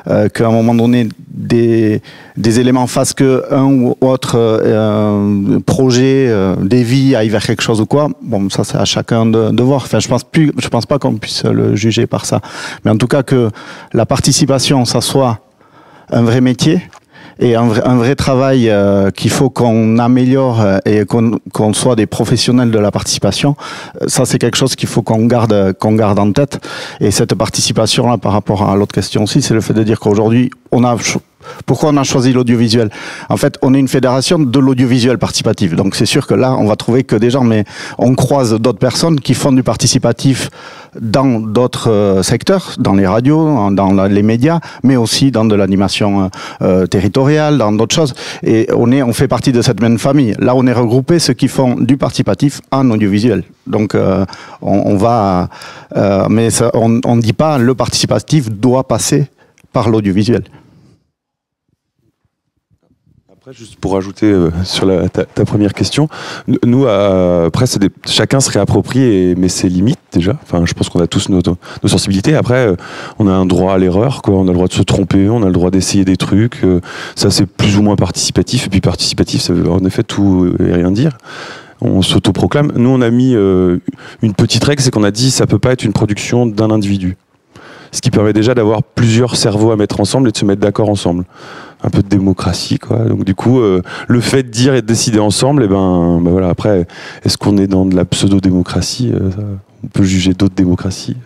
euh, 0.08 0.28
qu'à 0.28 0.46
un 0.46 0.52
moment 0.52 0.74
donné, 0.74 1.08
des, 1.28 2.02
des 2.36 2.60
éléments 2.60 2.86
fassent 2.86 3.14
que 3.14 3.44
un 3.50 3.64
ou 3.64 3.96
autre 4.00 4.32
euh, 4.36 5.58
projet, 5.60 6.32
vies 6.60 7.16
aille 7.16 7.28
vers 7.28 7.44
quelque 7.44 7.62
chose 7.62 7.80
ou 7.80 7.86
quoi. 7.86 8.08
Bon, 8.22 8.48
ça 8.50 8.64
c'est 8.64 8.78
à 8.78 8.84
chacun 8.84 9.26
de, 9.26 9.50
de 9.50 9.62
voir. 9.62 9.82
Enfin, 9.84 10.00
je 10.00 10.08
pense 10.08 10.24
plus, 10.24 10.52
je 10.58 10.68
pense 10.68 10.86
pas 10.86 10.98
qu'on 10.98 11.14
puisse 11.14 11.44
le 11.44 11.76
juger 11.76 12.06
par 12.06 12.26
ça. 12.26 12.40
Mais 12.84 12.90
en 12.90 12.96
tout 12.96 13.06
cas 13.08 13.22
que 13.22 13.50
la 13.92 14.06
participation, 14.06 14.84
ça 14.84 15.00
soit 15.00 15.40
un 16.10 16.22
vrai 16.22 16.40
métier 16.40 16.82
et 17.40 17.56
un 17.56 17.66
vrai, 17.66 17.82
un 17.84 17.96
vrai 17.96 18.14
travail 18.14 18.68
euh, 18.68 19.10
qu'il 19.10 19.30
faut 19.30 19.50
qu'on 19.50 19.98
améliore 19.98 20.60
euh, 20.60 20.78
et 20.84 21.04
qu'on 21.06 21.38
qu'on 21.52 21.72
soit 21.72 21.96
des 21.96 22.06
professionnels 22.06 22.70
de 22.70 22.78
la 22.78 22.90
participation. 22.90 23.56
Euh, 24.00 24.04
Ça, 24.08 24.26
c'est 24.26 24.38
quelque 24.38 24.56
chose 24.56 24.76
qu'il 24.76 24.88
faut 24.88 25.02
qu'on 25.02 25.26
garde, 25.26 25.72
qu'on 25.80 25.94
garde 25.94 26.18
en 26.18 26.30
tête. 26.32 26.60
Et 27.00 27.10
cette 27.10 27.34
participation-là, 27.34 28.18
par 28.18 28.32
rapport 28.32 28.68
à 28.68 28.76
l'autre 28.76 28.94
question 28.94 29.24
aussi, 29.24 29.40
c'est 29.42 29.54
le 29.54 29.62
fait 29.62 29.74
de 29.74 29.82
dire 29.82 29.98
qu'aujourd'hui, 29.98 30.50
on 30.70 30.84
a 30.84 30.96
pourquoi 31.64 31.90
on 31.90 31.96
a 31.96 32.04
choisi 32.04 32.32
l'audiovisuel? 32.32 32.90
En 33.30 33.36
fait, 33.36 33.58
on 33.62 33.72
est 33.74 33.78
une 33.78 33.88
fédération 33.88 34.38
de 34.38 34.58
l'audiovisuel 34.58 35.18
participatif. 35.18 35.74
Donc 35.74 35.94
c'est 35.94 36.06
sûr 36.06 36.26
que 36.26 36.34
là, 36.34 36.54
on 36.54 36.66
va 36.66 36.76
trouver 36.76 37.02
que 37.02 37.16
des 37.16 37.30
gens, 37.30 37.44
mais 37.44 37.64
on 37.98 38.14
croise 38.14 38.54
d'autres 38.54 38.78
personnes 38.78 39.18
qui 39.18 39.34
font 39.34 39.52
du 39.52 39.62
participatif 39.62 40.50
dans 40.98 41.40
d'autres 41.40 41.90
euh, 41.90 42.22
secteurs, 42.22 42.74
dans 42.78 42.94
les 42.94 43.06
radios, 43.06 43.70
dans 43.70 44.04
les 44.04 44.22
médias, 44.22 44.60
mais 44.82 44.96
aussi 44.96 45.30
dans 45.30 45.44
de 45.44 45.54
l'animation 45.54 46.24
euh, 46.24 46.28
euh, 46.62 46.86
territoriale, 46.86 47.58
dans 47.58 47.72
d'autres 47.72 47.94
choses. 47.94 48.14
Et 48.42 48.68
on 48.74 48.90
est, 48.92 49.02
on 49.02 49.12
fait 49.12 49.28
partie 49.28 49.52
de 49.52 49.62
cette 49.62 49.80
même 49.80 49.98
famille. 49.98 50.34
Là, 50.38 50.54
on 50.54 50.66
est 50.66 50.72
regroupés 50.72 51.18
ceux 51.18 51.34
qui 51.34 51.48
font 51.48 51.74
du 51.74 51.96
participatif 51.96 52.60
en 52.70 52.90
audiovisuel. 52.90 53.44
Donc, 53.66 53.96
on, 54.62 54.96
va, 54.96 55.48
mais 56.28 56.48
on 56.74 56.88
ne 56.88 57.20
dit 57.20 57.32
pas 57.32 57.58
le 57.58 57.74
participatif 57.74 58.50
doit 58.50 58.88
passer 58.88 59.28
par 59.72 59.88
l'audiovisuel. 59.88 60.42
Juste 63.52 63.76
pour 63.80 63.96
ajouter 63.96 64.26
euh, 64.26 64.50
sur 64.64 64.86
ta, 65.10 65.24
première 65.44 65.74
question, 65.74 66.08
nous, 66.64 66.86
après, 66.86 67.64
chacun 68.06 68.38
se 68.38 68.48
réapproprie, 68.50 69.00
et- 69.00 69.34
mais 69.34 69.48
ses 69.48 69.68
limites 69.68 69.98
déjà. 70.12 70.38
Enfin, 70.42 70.64
je 70.66 70.72
pense 70.72 70.88
qu'on 70.88 71.00
a 71.00 71.08
tous 71.08 71.28
nos, 71.30 71.40
sensibilités. 71.86 72.36
Après, 72.36 72.68
euh, 72.68 72.76
on 73.18 73.26
a 73.26 73.32
un 73.32 73.46
droit 73.46 73.74
à 73.74 73.78
l'erreur, 73.78 74.22
quoi. 74.22 74.34
On 74.34 74.44
a 74.44 74.48
le 74.48 74.54
droit 74.54 74.68
de 74.68 74.72
se 74.72 74.82
tromper, 74.82 75.28
on 75.28 75.42
a 75.42 75.46
le 75.46 75.52
droit 75.52 75.70
d'essayer 75.72 76.04
des 76.04 76.16
trucs. 76.16 76.62
euh, 76.62 76.80
ça, 77.16 77.30
c'est 77.30 77.46
plus 77.46 77.76
ou 77.76 77.82
moins 77.82 77.96
participatif. 77.96 78.66
Et 78.66 78.70
puis, 78.70 78.80
participatif, 78.80 79.40
ça 79.40 79.52
veut 79.52 79.68
en 79.68 79.84
effet 79.84 80.04
tout 80.04 80.52
et 80.60 80.72
rien 80.72 80.92
dire. 80.92 81.18
On 81.80 82.02
s'autoproclame. 82.02 82.72
Nous, 82.76 82.90
on 82.90 83.00
a 83.00 83.10
mis 83.10 83.32
une 83.32 84.34
petite 84.36 84.62
règle, 84.62 84.82
c'est 84.82 84.90
qu'on 84.92 85.02
a 85.02 85.10
dit 85.10 85.30
ça 85.30 85.46
peut 85.46 85.58
pas 85.58 85.72
être 85.72 85.82
une 85.82 85.92
production 85.94 86.46
d'un 86.46 86.70
individu. 86.70 87.16
Ce 87.92 88.00
qui 88.00 88.10
permet 88.10 88.32
déjà 88.32 88.54
d'avoir 88.54 88.82
plusieurs 88.84 89.34
cerveaux 89.34 89.72
à 89.72 89.76
mettre 89.76 89.98
ensemble 89.98 90.28
et 90.28 90.32
de 90.32 90.36
se 90.36 90.44
mettre 90.44 90.60
d'accord 90.60 90.88
ensemble 90.88 91.24
un 91.82 91.90
peu 91.90 92.02
de 92.02 92.08
démocratie 92.08 92.78
quoi 92.78 92.98
donc 93.04 93.24
du 93.24 93.34
coup 93.34 93.60
euh, 93.60 93.82
le 94.08 94.20
fait 94.20 94.42
de 94.42 94.48
dire 94.48 94.74
et 94.74 94.82
de 94.82 94.86
décider 94.86 95.18
ensemble 95.18 95.64
et 95.64 95.68
ben, 95.68 96.20
ben 96.22 96.30
voilà 96.30 96.48
après 96.48 96.86
est-ce 97.24 97.38
qu'on 97.38 97.56
est 97.56 97.66
dans 97.66 97.86
de 97.86 97.96
la 97.96 98.04
pseudo 98.04 98.40
démocratie 98.40 99.12
on 99.82 99.88
peut 99.88 100.04
juger 100.04 100.34
d'autres 100.34 100.54
démocraties? 100.54 101.16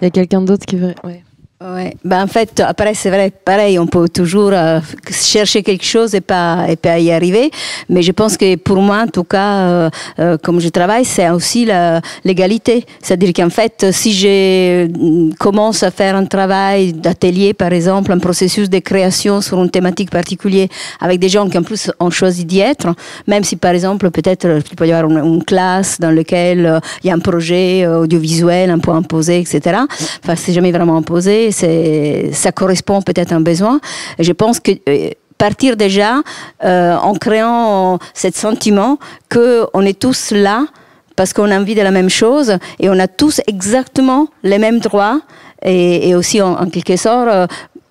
Il 0.00 0.04
y 0.04 0.06
a 0.06 0.10
quelqu'un 0.10 0.42
d'autre 0.42 0.66
qui 0.66 0.76
veut. 0.76 0.94
Ouais. 1.60 1.92
Ben, 2.04 2.22
en 2.22 2.28
fait, 2.28 2.60
après, 2.60 2.94
c'est 2.94 3.10
vrai, 3.10 3.32
pareil, 3.44 3.80
on 3.80 3.88
peut 3.88 4.08
toujours 4.08 4.52
euh, 4.52 4.78
chercher 5.10 5.64
quelque 5.64 5.84
chose 5.84 6.14
et 6.14 6.20
pas, 6.20 6.66
et 6.68 6.76
pas 6.76 7.00
y 7.00 7.10
arriver. 7.10 7.50
Mais 7.88 8.02
je 8.02 8.12
pense 8.12 8.36
que 8.36 8.54
pour 8.54 8.76
moi, 8.80 8.98
en 9.02 9.08
tout 9.08 9.24
cas, 9.24 9.58
euh, 9.58 9.90
euh, 10.20 10.38
comme 10.40 10.60
je 10.60 10.68
travaille, 10.68 11.04
c'est 11.04 11.28
aussi 11.30 11.68
l'égalité. 12.24 12.86
C'est-à-dire 13.02 13.32
qu'en 13.32 13.50
fait, 13.50 13.86
si 13.90 14.12
je 14.12 14.28
euh, 14.28 15.30
commence 15.40 15.82
à 15.82 15.90
faire 15.90 16.14
un 16.14 16.26
travail 16.26 16.92
d'atelier, 16.92 17.54
par 17.54 17.72
exemple, 17.72 18.12
un 18.12 18.20
processus 18.20 18.70
de 18.70 18.78
création 18.78 19.40
sur 19.40 19.60
une 19.60 19.70
thématique 19.70 20.10
particulière, 20.10 20.68
avec 21.00 21.18
des 21.18 21.28
gens 21.28 21.48
qui 21.48 21.58
en 21.58 21.64
plus 21.64 21.90
ont 21.98 22.10
choisi 22.10 22.44
d'y 22.44 22.60
être, 22.60 22.86
même 23.26 23.42
si 23.42 23.56
par 23.56 23.72
exemple, 23.72 24.10
peut-être, 24.12 24.46
il 24.70 24.76
peut 24.76 24.86
y 24.86 24.92
avoir 24.92 25.10
une, 25.10 25.34
une 25.34 25.44
classe 25.44 25.98
dans 25.98 26.10
laquelle 26.12 26.66
euh, 26.66 26.80
il 27.02 27.08
y 27.08 27.10
a 27.10 27.14
un 27.14 27.18
projet 27.18 27.84
euh, 27.84 28.00
audiovisuel 28.02 28.70
un 28.70 28.78
peu 28.78 28.92
imposé, 28.92 29.40
etc. 29.40 29.80
Enfin, 30.22 30.36
c'est 30.36 30.52
jamais 30.52 30.70
vraiment 30.70 30.96
imposé, 30.96 31.47
ça 31.52 32.52
correspond 32.52 33.02
peut-être 33.02 33.32
à 33.32 33.36
un 33.36 33.40
besoin. 33.40 33.80
Je 34.18 34.32
pense 34.32 34.60
que 34.60 34.72
euh, 34.88 35.10
partir 35.36 35.76
déjà 35.76 36.16
euh, 36.64 36.96
en 36.96 37.14
créant 37.14 37.98
ce 38.14 38.28
sentiment 38.32 38.98
qu'on 39.30 39.82
est 39.82 39.98
tous 39.98 40.32
là 40.32 40.66
parce 41.16 41.32
qu'on 41.32 41.50
a 41.50 41.58
envie 41.58 41.74
de 41.74 41.82
la 41.82 41.90
même 41.90 42.10
chose 42.10 42.58
et 42.78 42.88
on 42.88 42.98
a 42.98 43.08
tous 43.08 43.40
exactement 43.46 44.28
les 44.42 44.58
mêmes 44.58 44.78
droits 44.78 45.20
et, 45.64 46.14
aussi 46.14 46.40
en, 46.40 46.66
quelque 46.66 46.96
sorte 46.96 47.28
euh, 47.28 47.46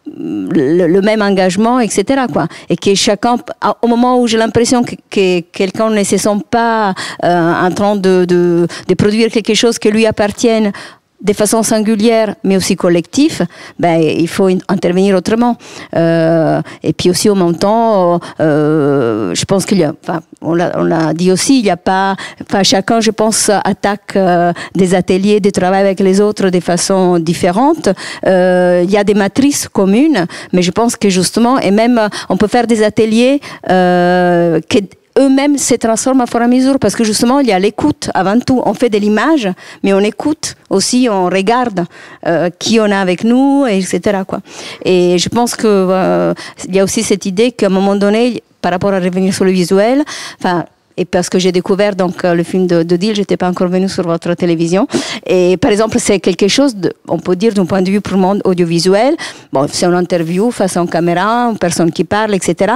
le, 0.06 1.02
même 1.02 1.22
engagement, 1.22 1.82
etc. 1.82 2.24
Et 2.70 2.78
que 2.78 2.96
chacun, 2.96 3.36
au 3.82 3.88
moment 3.88 4.20
où 4.20 4.28
j'ai 4.28 4.38
l'impression 4.38 4.84
que, 4.84 4.96
que 5.10 5.42
quelqu'un 5.42 5.90
ne 5.90 6.04
se 6.04 6.16
sent 6.16 6.38
pas 6.50 6.94
en 7.22 7.72
train 7.72 7.98
de, 7.98 8.24
de 8.26 8.94
produire 8.98 9.30
quelque 9.30 9.54
chose 9.54 9.78
qui 9.78 9.92
lui 9.92 10.06
appartienne 10.06 10.72
de 11.20 11.34
façon 11.34 11.64
singulière, 11.64 12.36
mais 12.44 12.58
aussi 12.58 12.76
collective, 12.76 13.46
ben, 13.80 14.00
il 14.00 14.28
faut 14.28 14.48
in- 14.48 14.60
intervenir 14.68 15.16
autrement. 15.16 15.58
Euh, 15.96 16.62
et 16.84 16.94
puis 16.94 17.10
aussi, 17.10 17.28
au 17.30 17.36
même 17.36 17.56
temps, 17.58 18.20
euh, 18.40 19.34
je 19.34 19.46
pense 19.46 19.66
qu'il 19.66 19.80
y 19.80 19.84
a, 19.84 19.94
enfin, 20.04 20.22
on 20.42 20.54
l'a 20.54 21.14
dit 21.14 21.32
aussi, 21.32 21.60
il 21.60 21.64
n'y 21.64 21.72
a 21.72 21.78
pas, 21.78 22.16
enfin, 22.42 22.62
chacun, 22.64 23.00
je 23.00 23.10
pense, 23.12 23.50
attaque 23.50 24.16
euh, 24.16 24.54
des 24.76 24.94
ateliers 24.94 25.40
de 25.40 25.50
travail 25.50 25.82
avec 25.82 26.00
les 26.00 26.22
autres 26.22 26.50
de 26.50 26.60
façon 26.60 27.18
différente. 27.18 27.90
Euh, 28.26 28.82
il 28.84 28.92
y 28.92 28.98
a 28.98 29.04
des 29.04 29.16
matrices 29.16 29.68
communes, 29.68 30.28
mais 30.54 30.62
je 30.62 30.72
pense 30.72 30.96
que 30.96 31.10
justement, 31.10 31.58
et 31.60 31.72
même, 31.72 32.00
on 32.30 32.38
peut 32.38 32.48
faire 32.48 32.68
des 32.68 32.84
ateliers 32.84 33.42
euh, 33.72 34.60
que 34.70 34.80
eux-mêmes 35.18 35.58
se 35.58 35.76
transforment 35.76 36.22
à 36.22 36.26
fur 36.28 36.42
et 36.42 36.44
à 36.44 36.48
mesure 36.48 36.80
parce 36.80 36.96
que 36.96 37.04
justement 37.04 37.40
il 37.40 37.48
y 37.48 37.52
a 37.52 37.60
l'écoute 37.60 38.10
avant 38.14 38.40
tout 38.40 38.62
on 38.66 38.74
fait 38.74 38.90
de 38.90 38.98
l'image 38.98 39.50
mais 39.84 39.94
on 39.94 40.00
écoute 40.00 40.56
aussi 40.70 41.08
on 41.12 41.26
regarde 41.26 41.86
euh, 42.26 42.50
qui 42.60 42.80
on 42.80 42.92
a 42.92 43.00
avec 43.00 43.24
nous 43.24 43.66
et 43.68 43.78
etc 43.80 44.20
quoi 44.28 44.40
et 44.84 45.18
je 45.18 45.30
pense 45.30 45.56
que 45.56 45.68
euh, 45.68 46.34
il 46.68 46.76
y 46.76 46.80
a 46.80 46.84
aussi 46.84 47.04
cette 47.04 47.26
idée 47.26 47.52
qu'à 47.52 47.68
un 47.68 47.70
moment 47.70 47.96
donné 47.96 48.44
par 48.62 48.72
rapport 48.72 48.94
à 48.94 49.00
revenir 49.00 49.34
sur 49.34 49.46
le 49.46 49.52
visuel 49.52 50.04
enfin 50.40 50.66
et 50.98 51.06
parce 51.06 51.30
que 51.30 51.38
j'ai 51.40 51.52
découvert 51.52 51.96
donc 51.96 52.26
euh, 52.26 52.34
le 52.34 52.44
film 52.44 52.66
de, 52.66 52.82
de 52.82 52.96
Deal, 52.96 53.16
j'étais 53.16 53.38
pas 53.38 53.48
encore 53.48 53.68
venue 53.68 53.88
sur 53.88 54.04
votre 54.04 54.34
télévision. 54.34 54.88
Et 55.28 55.56
par 55.58 55.72
exemple, 55.72 56.00
c'est 56.00 56.20
quelque 56.20 56.48
chose, 56.48 56.76
de, 56.76 56.92
on 57.08 57.20
peut 57.20 57.36
dire 57.36 57.54
d'un 57.54 57.66
point 57.66 57.84
de 57.84 57.92
vue 57.92 58.02
purement 58.02 58.36
audiovisuel. 58.44 59.16
Bon, 59.54 59.68
c'est 59.72 59.86
une 59.86 59.94
interview 59.94 60.50
face 60.50 60.76
à 60.76 60.82
une 60.82 60.90
caméra, 60.90 61.50
une 61.52 61.58
personne 61.60 61.92
qui 61.92 62.04
parle, 62.04 62.34
etc. 62.34 62.74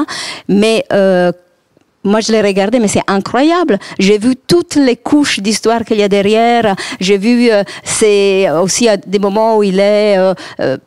Mais 0.47 0.85
euh, 0.93 1.31
moi, 2.03 2.19
je 2.19 2.31
l'ai 2.31 2.41
regardé, 2.41 2.79
mais 2.79 2.87
c'est 2.87 3.03
incroyable. 3.07 3.77
J'ai 3.99 4.17
vu 4.17 4.35
toutes 4.35 4.75
les 4.75 4.95
couches 4.95 5.39
d'histoire 5.39 5.85
qu'il 5.85 5.97
y 5.97 6.03
a 6.03 6.07
derrière. 6.07 6.75
J'ai 6.99 7.17
vu, 7.17 7.51
euh, 7.51 7.63
c'est 7.83 8.49
aussi 8.49 8.89
à 8.89 8.97
des 8.97 9.19
moments 9.19 9.57
où 9.57 9.63
il 9.63 9.79
est 9.79 10.17
euh, 10.17 10.33
euh, 10.59 10.77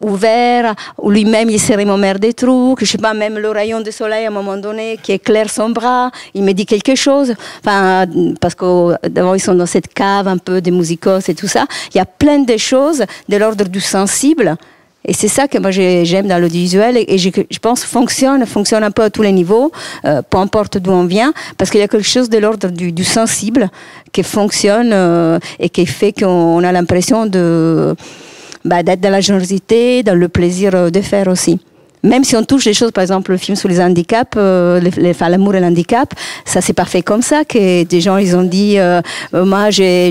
ouvert, 0.00 0.74
où 0.98 1.10
lui-même 1.10 1.48
il 1.48 1.60
se 1.60 1.72
remémore 1.72 2.18
des 2.18 2.32
trucs. 2.32 2.80
Je 2.80 2.86
sais 2.86 2.98
pas, 2.98 3.14
même 3.14 3.38
le 3.38 3.50
rayon 3.50 3.80
de 3.82 3.90
soleil 3.92 4.24
à 4.24 4.28
un 4.28 4.32
moment 4.32 4.56
donné 4.56 4.98
qui 5.00 5.12
éclaire 5.12 5.48
son 5.48 5.70
bras, 5.70 6.10
il 6.34 6.42
me 6.42 6.52
dit 6.52 6.66
quelque 6.66 6.96
chose. 6.96 7.34
Enfin, 7.60 8.06
parce 8.40 8.56
que 8.56 9.08
d'abord 9.08 9.36
ils 9.36 9.40
sont 9.40 9.54
dans 9.54 9.66
cette 9.66 9.94
cave 9.94 10.26
un 10.26 10.38
peu 10.38 10.60
des 10.60 10.72
musicos 10.72 11.28
et 11.28 11.34
tout 11.34 11.48
ça. 11.48 11.66
Il 11.94 11.98
y 11.98 12.00
a 12.00 12.06
plein 12.06 12.40
de 12.40 12.56
choses 12.56 13.04
de 13.28 13.36
l'ordre 13.36 13.64
du 13.64 13.80
sensible. 13.80 14.56
Et 15.06 15.12
c'est 15.12 15.28
ça 15.28 15.48
que 15.48 15.58
moi 15.58 15.70
j'ai- 15.70 16.04
j'aime 16.04 16.26
dans 16.28 16.38
l'audiovisuel 16.40 16.96
et, 16.96 17.18
je, 17.18 17.30
pense 17.60 17.84
fonctionne, 17.84 18.46
fonctionne 18.46 18.82
un 18.82 18.90
peu 18.90 19.02
à 19.02 19.10
tous 19.10 19.22
les 19.22 19.32
niveaux, 19.32 19.70
euh, 20.06 20.22
peu 20.28 20.38
importe 20.38 20.78
d'où 20.78 20.90
on 20.92 21.04
vient, 21.04 21.32
parce 21.58 21.70
qu'il 21.70 21.80
y 21.80 21.82
a 21.82 21.88
quelque 21.88 22.06
chose 22.06 22.30
de 22.30 22.38
l'ordre 22.38 22.68
du, 22.68 22.90
du 22.90 23.04
sensible 23.04 23.70
qui 24.12 24.22
fonctionne 24.22 24.90
euh, 24.92 25.38
et 25.58 25.68
qui 25.68 25.84
fait 25.84 26.12
qu'on 26.12 26.64
a 26.64 26.72
l'impression 26.72 27.26
de 27.26 27.94
bah, 28.64 28.82
d'être 28.82 29.00
dans 29.00 29.10
la 29.10 29.20
générosité, 29.20 30.02
dans 30.02 30.14
le 30.14 30.28
plaisir 30.28 30.70
euh, 30.74 30.88
de 30.90 31.02
faire 31.02 31.28
aussi. 31.28 31.58
Même 32.02 32.24
si 32.24 32.34
on 32.36 32.44
touche 32.44 32.64
des 32.64 32.74
choses, 32.74 32.90
par 32.92 33.02
exemple 33.02 33.30
le 33.30 33.38
film 33.38 33.56
sur 33.56 33.68
les 33.68 33.80
handicaps, 33.80 34.32
euh, 34.36 34.80
l'amour 35.20 35.54
et 35.54 35.60
l'handicap, 35.60 36.12
ça 36.46 36.60
c'est 36.62 36.72
pas 36.74 36.84
fait 36.86 37.02
comme 37.02 37.22
ça 37.22 37.44
que 37.44 37.82
des 37.84 38.00
gens 38.00 38.16
ils 38.18 38.34
ont 38.36 38.42
dit, 38.42 38.78
euh, 38.78 39.00
moi 39.32 39.70
j'ai 39.70 40.10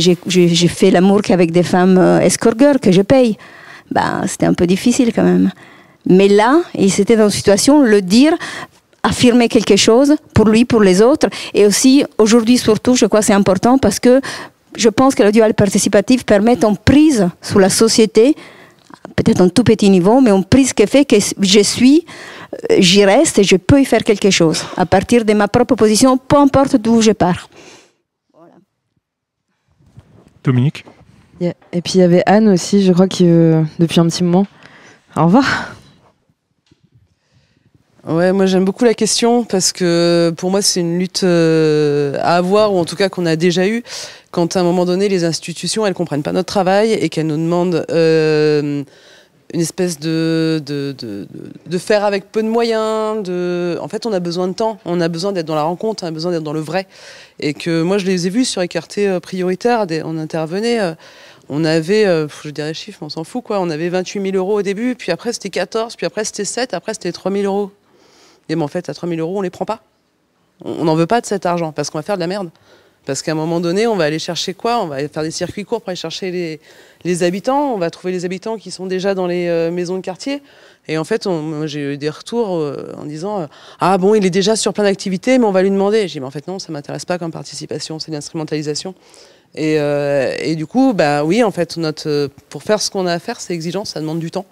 fait 0.68 0.92
l'amour 0.92 1.22
qu'avec 1.24 1.52
des 1.52 1.64
femmes 1.64 1.98
euh, 2.00 2.20
escort 2.20 2.54
girls 2.60 2.80
que 2.80 2.92
je 2.92 3.02
paye. 3.02 3.38
Ben, 3.94 4.24
c'était 4.28 4.48
un 4.48 4.56
peu 4.56 4.66
difficile 4.66 5.14
quand 5.14 5.24
même. 5.24 5.52
Mais 6.08 6.28
là, 6.28 6.62
il 6.76 6.92
s'était 6.92 7.16
dans 7.16 7.26
une 7.26 7.30
situation, 7.30 7.82
le 7.82 8.02
dire, 8.02 8.34
affirmer 9.04 9.48
quelque 9.48 9.76
chose 9.76 10.16
pour 10.34 10.48
lui, 10.48 10.66
pour 10.66 10.82
les 10.82 11.02
autres. 11.02 11.28
Et 11.54 11.66
aussi, 11.68 12.04
aujourd'hui 12.18 12.58
surtout, 12.58 12.96
je 12.96 13.06
crois 13.06 13.20
que 13.20 13.28
c'est 13.28 13.34
important 13.34 13.78
parce 13.78 14.00
que 14.00 14.20
je 14.76 14.90
pense 14.90 15.14
que 15.14 15.22
l'audiovisuel 15.22 15.54
participatif 15.54 16.26
permet 16.26 16.58
une 16.64 16.78
prise 16.78 17.30
sur 17.42 17.60
la 17.60 17.70
société, 17.70 18.36
peut-être 19.16 19.42
un 19.42 19.50
tout 19.50 19.64
petit 19.64 19.92
niveau, 19.92 20.20
mais 20.22 20.32
une 20.32 20.44
prise 20.46 20.74
qui 20.74 20.88
fait 20.88 21.06
que 21.06 21.18
je 21.20 21.60
suis, 21.60 22.06
euh, 22.72 22.78
j'y 22.80 23.06
reste 23.06 23.38
et 23.38 23.44
je 23.44 23.58
peux 23.58 23.80
y 23.80 23.86
faire 23.86 24.04
quelque 24.04 24.32
chose 24.32 24.66
à 24.76 24.88
partir 24.88 25.24
de 25.24 25.34
ma 25.34 25.48
propre 25.48 25.76
position, 25.76 26.18
peu 26.18 26.38
importe 26.38 26.78
d'où 26.78 27.00
je 27.02 27.12
pars. 27.12 27.48
Dominique? 30.44 30.84
Et 31.72 31.82
puis 31.82 31.94
il 31.96 32.00
y 32.00 32.04
avait 32.04 32.24
Anne 32.26 32.50
aussi, 32.50 32.84
je 32.84 32.94
crois, 32.94 33.08
qui 33.08 33.26
veut 33.26 33.64
depuis 33.80 34.00
un 34.00 34.08
petit 34.08 34.24
moment. 34.24 34.46
Au 35.16 35.26
revoir. 35.26 35.76
Ouais, 38.06 38.34
moi 38.34 38.48
j'aime 38.48 38.66
beaucoup 38.66 38.84
la 38.84 38.94
question 38.94 39.46
parce 39.46 39.72
que 39.72 40.34
pour 40.36 40.52
moi 40.52 40.62
c'est 40.62 40.82
une 40.82 41.00
lutte 41.00 41.24
euh, 41.24 42.18
à 42.20 42.36
avoir 42.36 42.74
ou 42.74 42.78
en 42.78 42.84
tout 42.84 42.98
cas 42.98 43.08
qu'on 43.08 43.26
a 43.26 43.38
déjà 43.38 43.66
eu 43.66 43.82
quand 44.30 44.58
à 44.58 44.60
un 44.60 44.64
moment 44.64 44.84
donné 44.84 45.08
les 45.08 45.24
institutions 45.24 45.86
elles 45.88 45.94
comprennent 45.94 46.22
pas 46.22 46.34
notre 46.34 46.52
travail 46.52 46.92
et 46.92 47.08
qu'elles 47.08 47.28
nous 47.28 47.38
demandent 47.38 47.86
euh, 47.92 48.84
une 49.54 49.62
espèce 49.62 50.00
de, 50.00 50.62
de, 50.66 50.94
de, 50.98 51.28
de, 51.66 51.78
faire 51.78 52.04
avec 52.04 52.30
peu 52.32 52.42
de 52.44 52.48
moyens. 52.48 53.24
De... 53.24 53.78
En 53.82 53.88
fait, 53.88 54.08
on 54.08 54.12
a 54.12 54.20
besoin 54.20 54.48
de 54.48 54.54
temps, 54.54 54.80
on 54.84 55.00
a 55.00 55.08
besoin 55.08 55.32
d'être 55.32 55.46
dans 55.46 55.54
la 55.54 55.62
rencontre, 55.64 56.04
on 56.04 56.08
a 56.08 56.12
besoin 56.12 56.32
d'être 56.32 56.44
dans 56.44 56.54
le 56.54 56.60
vrai. 56.60 56.88
Et 57.40 57.54
que 57.54 57.84
moi, 57.84 58.00
je 58.00 58.06
les 58.06 58.26
ai 58.26 58.32
vus 58.32 58.46
sur 58.46 58.64
écarté 58.64 59.08
euh, 59.08 59.20
prioritaire, 59.20 59.86
on 60.06 60.18
intervenait. 60.18 60.96
On 61.50 61.66
avait, 61.66 62.06
euh, 62.06 62.28
je 62.44 62.50
dirais 62.50 62.70
les 62.70 62.74
chiffres, 62.74 63.00
on 63.02 63.10
s'en 63.10 63.24
fout 63.24 63.44
quoi, 63.44 63.60
on 63.60 63.70
avait 63.70 63.90
28 63.90 64.22
000 64.32 64.36
euros 64.38 64.60
au 64.60 64.62
début, 64.62 64.96
puis 64.96 65.12
après 65.12 65.34
c'était 65.34 65.50
14, 65.50 65.96
puis 65.96 66.06
après 66.06 66.24
c'était 66.24 66.46
7, 66.46 66.74
après 66.74 66.94
c'était 66.94 67.12
3 67.12 67.32
000 67.32 67.44
euros. 67.44 67.72
Et 68.50 68.56
ben 68.56 68.62
en 68.62 68.68
fait, 68.68 68.90
à 68.90 68.94
3 68.94 69.08
000 69.10 69.20
euros, 69.22 69.38
on 69.38 69.42
les 69.42 69.50
prend 69.50 69.66
pas. 69.66 69.82
On 70.64 70.86
n'en 70.86 70.96
veut 70.96 71.08
pas 71.08 71.22
de 71.22 71.26
cet 71.26 71.46
argent 71.46 71.72
parce 71.72 71.90
qu'on 71.90 71.98
va 71.98 72.04
faire 72.04 72.16
de 72.16 72.22
la 72.22 72.28
merde. 72.28 72.50
Parce 73.06 73.22
qu'à 73.22 73.34
un 73.34 73.36
moment 73.36 73.60
donné, 73.60 73.86
on 73.86 73.98
va 73.98 74.06
aller 74.06 74.20
chercher 74.20 74.54
quoi? 74.54 74.82
On 74.82 74.88
va 74.88 75.08
faire 75.10 75.24
des 75.24 75.32
circuits 75.32 75.66
courts 75.66 75.82
pour 75.82 75.90
aller 75.90 75.98
chercher 75.98 76.60
les, 77.04 77.24
habitants. 77.24 77.74
On 77.74 77.78
va 77.78 77.90
trouver 77.90 78.14
les 78.14 78.24
habitants 78.24 78.58
qui 78.58 78.72
sont 78.72 78.86
déjà 78.86 79.14
dans 79.14 79.28
les 79.28 79.48
euh, 79.48 79.72
maisons 79.72 79.98
de 79.98 80.02
quartier. 80.02 80.42
Et 80.88 80.98
en 80.98 81.04
fait, 81.04 81.28
j'ai 81.66 81.94
eu 81.94 81.98
des 81.98 82.10
retours 82.10 82.56
euh, 82.56 82.94
en 82.98 83.04
disant 83.04 83.48
Ah 83.82 83.98
bon, 83.98 84.16
il 84.16 84.26
est 84.26 84.30
déjà 84.30 84.56
sur 84.56 84.74
plein 84.74 84.86
d'activités, 84.86 85.38
mais 85.38 85.46
on 85.46 85.52
va 85.52 85.64
lui 85.64 85.70
demander. 85.70 86.08
J'ai 86.08 86.14
dit 86.14 86.20
Mais 86.22 86.28
en 86.28 86.32
fait, 86.32 86.48
non, 86.48 86.60
ça 86.60 86.72
m'intéresse 86.72 87.04
pas 87.04 87.18
comme 87.18 87.32
participation, 87.32 88.00
c'est 88.00 88.12
l'instrumentalisation. 88.12 88.96
Et, 89.56 89.76
et, 89.76 90.56
du 90.56 90.66
coup, 90.66 90.94
bah 90.94 91.24
oui, 91.24 91.44
en 91.44 91.52
fait, 91.52 91.78
notre, 91.78 92.30
pour 92.50 92.64
faire 92.64 92.82
ce 92.82 92.90
qu'on 92.90 93.06
a 93.06 93.14
à 93.14 93.20
faire, 93.20 93.40
c'est 93.40 93.54
exigeant, 93.54 93.86
ça 93.86 94.00
demande 94.00 94.20
du 94.20 94.32
temps. 94.32 94.46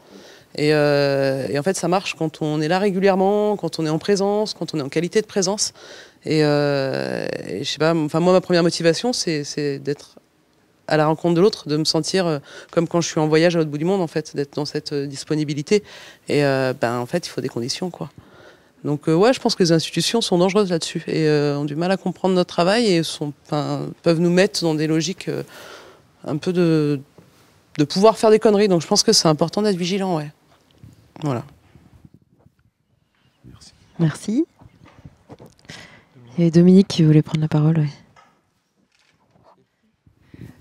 Et, 0.56 0.68
et, 0.70 1.60
en 1.60 1.64
fait, 1.64 1.76
ça 1.76 1.88
marche 1.88 2.16
quand 2.16 2.42
on 2.42 2.62
est 2.62 2.68
là 2.68 2.78
régulièrement, 2.78 3.58
quand 3.58 3.80
on 3.80 3.86
est 3.86 3.90
en 3.90 3.98
présence, 3.98 4.54
quand 4.54 4.76
on 4.76 4.80
est 4.80 4.84
en 4.84 4.90
qualité 4.90 5.22
de 5.22 5.26
présence. 5.26 5.74
Et, 6.26 6.44
euh, 6.44 7.26
je 7.48 7.64
sais 7.64 7.80
pas, 7.80 7.96
enfin 7.96 8.20
moi 8.20 8.34
ma 8.34 8.42
première 8.42 8.64
motivation 8.64 9.12
c'est 9.12 9.80
d'être 9.80 10.18
à 10.88 10.98
la 10.98 11.08
rencontre 11.08 11.36
de 11.36 11.42
l'autre, 11.42 11.68
de 11.68 11.78
me 11.78 11.86
sentir 11.86 12.28
euh, 12.28 12.40
comme 12.72 12.88
quand 12.88 13.02
je 13.02 13.08
suis 13.08 13.20
en 13.20 13.28
voyage 13.28 13.56
à 13.56 13.60
l'autre 13.60 13.72
bout 13.72 13.78
du 13.78 13.86
monde 13.86 14.02
en 14.02 14.08
fait, 14.08 14.36
d'être 14.36 14.56
dans 14.56 14.66
cette 14.66 14.94
euh, 14.94 15.08
disponibilité. 15.08 15.84
Et 16.28 16.44
euh, 16.44 16.74
ben 16.80 17.00
en 17.00 17.06
fait 17.06 17.26
il 17.26 17.30
faut 17.30 17.42
des 17.42 17.50
conditions 17.50 17.90
quoi. 17.90 18.10
Donc 18.84 19.08
ouais, 19.08 19.34
je 19.34 19.39
pense 19.39 19.56
que 19.56 19.63
les 19.63 19.72
institutions 19.72 20.22
sont 20.22 20.38
dangereuses 20.38 20.72
là-dessus 20.72 21.04
et 21.08 21.30
ont 21.56 21.65
du 21.65 21.76
mal 21.76 21.91
à 21.91 21.98
comprendre 21.98 22.34
notre 22.34 22.50
travail 22.50 22.88
et 22.88 23.04
sont, 23.04 23.32
peuvent 23.50 24.20
nous 24.20 24.32
mettre 24.32 24.62
dans 24.63 24.74
des 24.74 24.88
logiques 24.88 25.30
un 26.26 26.38
peu 26.38 26.52
de, 26.52 27.00
de 27.78 27.84
pouvoir 27.84 28.17
faire 28.17 28.32
des 28.32 28.39
conneries. 28.39 28.67
Donc 28.67 28.82
je 28.82 28.88
pense 28.88 29.04
que 29.04 29.13
c'est 29.13 29.28
important 29.28 29.62
d'être 29.62 29.78
vigilant, 29.78 30.17
ouais. 30.17 30.32
Voilà. 31.22 31.44
Merci. 33.46 33.74
Merci. 34.00 34.46
Et 36.38 36.50
Dominique 36.50 36.88
qui 36.88 37.04
voulait 37.04 37.22
prendre 37.22 37.41
la 37.41 37.48
parole. 37.48 37.86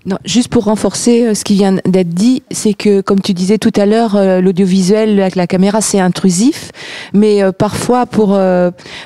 Non, 0.07 0.17
juste 0.25 0.47
pour 0.47 0.63
renforcer 0.63 1.27
euh, 1.27 1.35
ce 1.35 1.43
qui 1.43 1.53
vient 1.53 1.75
d'être 1.85 2.09
dit, 2.09 2.41
c'est 2.49 2.73
que, 2.73 3.01
comme 3.01 3.21
tu 3.21 3.33
disais 3.33 3.59
tout 3.59 3.71
à 3.75 3.85
l'heure, 3.85 4.15
euh, 4.15 4.41
l'audiovisuel 4.41 5.21
avec 5.21 5.35
la 5.35 5.45
caméra, 5.45 5.79
c'est 5.79 5.99
intrusif, 5.99 6.71
mais 7.13 7.43
euh, 7.43 7.51
parfois 7.51 8.07
pour 8.07 8.39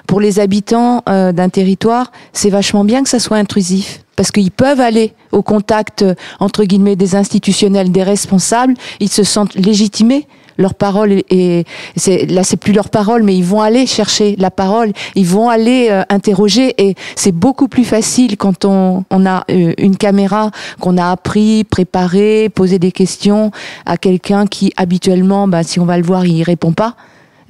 pour 0.07 0.19
les 0.19 0.39
habitants 0.39 1.01
d'un 1.05 1.49
territoire, 1.49 2.11
c'est 2.31 2.49
vachement 2.49 2.83
bien 2.83 3.03
que 3.03 3.09
ça 3.09 3.19
soit 3.19 3.37
intrusif, 3.37 4.01
parce 4.15 4.31
qu'ils 4.31 4.51
peuvent 4.51 4.79
aller 4.79 5.13
au 5.31 5.41
contact 5.41 6.05
entre 6.39 6.63
guillemets 6.63 6.95
des 6.95 7.15
institutionnels, 7.15 7.91
des 7.91 8.03
responsables, 8.03 8.73
ils 8.99 9.09
se 9.09 9.23
sentent 9.23 9.55
légitimés 9.55 10.27
leur 10.57 10.73
parole 10.73 11.23
est, 11.29 11.67
c'est 11.95 12.25
là 12.25 12.43
c'est 12.43 12.57
plus 12.57 12.73
leur 12.73 12.89
parole 12.89 13.23
mais 13.23 13.35
ils 13.35 13.43
vont 13.43 13.61
aller 13.61 13.85
chercher 13.85 14.35
la 14.37 14.51
parole. 14.51 14.91
Ils 15.15 15.25
vont 15.25 15.49
aller 15.49 15.87
euh, 15.89 16.03
interroger. 16.09 16.73
Et 16.77 16.95
c'est 17.15 17.31
beaucoup 17.31 17.67
plus 17.67 17.85
facile 17.85 18.37
quand 18.37 18.65
on, 18.65 19.03
on 19.09 19.25
a 19.25 19.43
euh, 19.49 19.73
une 19.77 19.97
caméra 19.97 20.51
qu'on 20.79 20.97
a 20.97 21.11
appris 21.11 21.63
préparé 21.63 22.49
posé 22.49 22.79
des 22.79 22.91
questions 22.91 23.51
à 23.85 23.97
quelqu'un 23.97 24.45
qui 24.47 24.71
habituellement 24.77 25.47
bah, 25.47 25.63
si 25.63 25.79
on 25.79 25.85
va 25.85 25.97
le 25.97 26.03
voir 26.03 26.25
il 26.25 26.43
répond 26.43 26.71
pas 26.71 26.95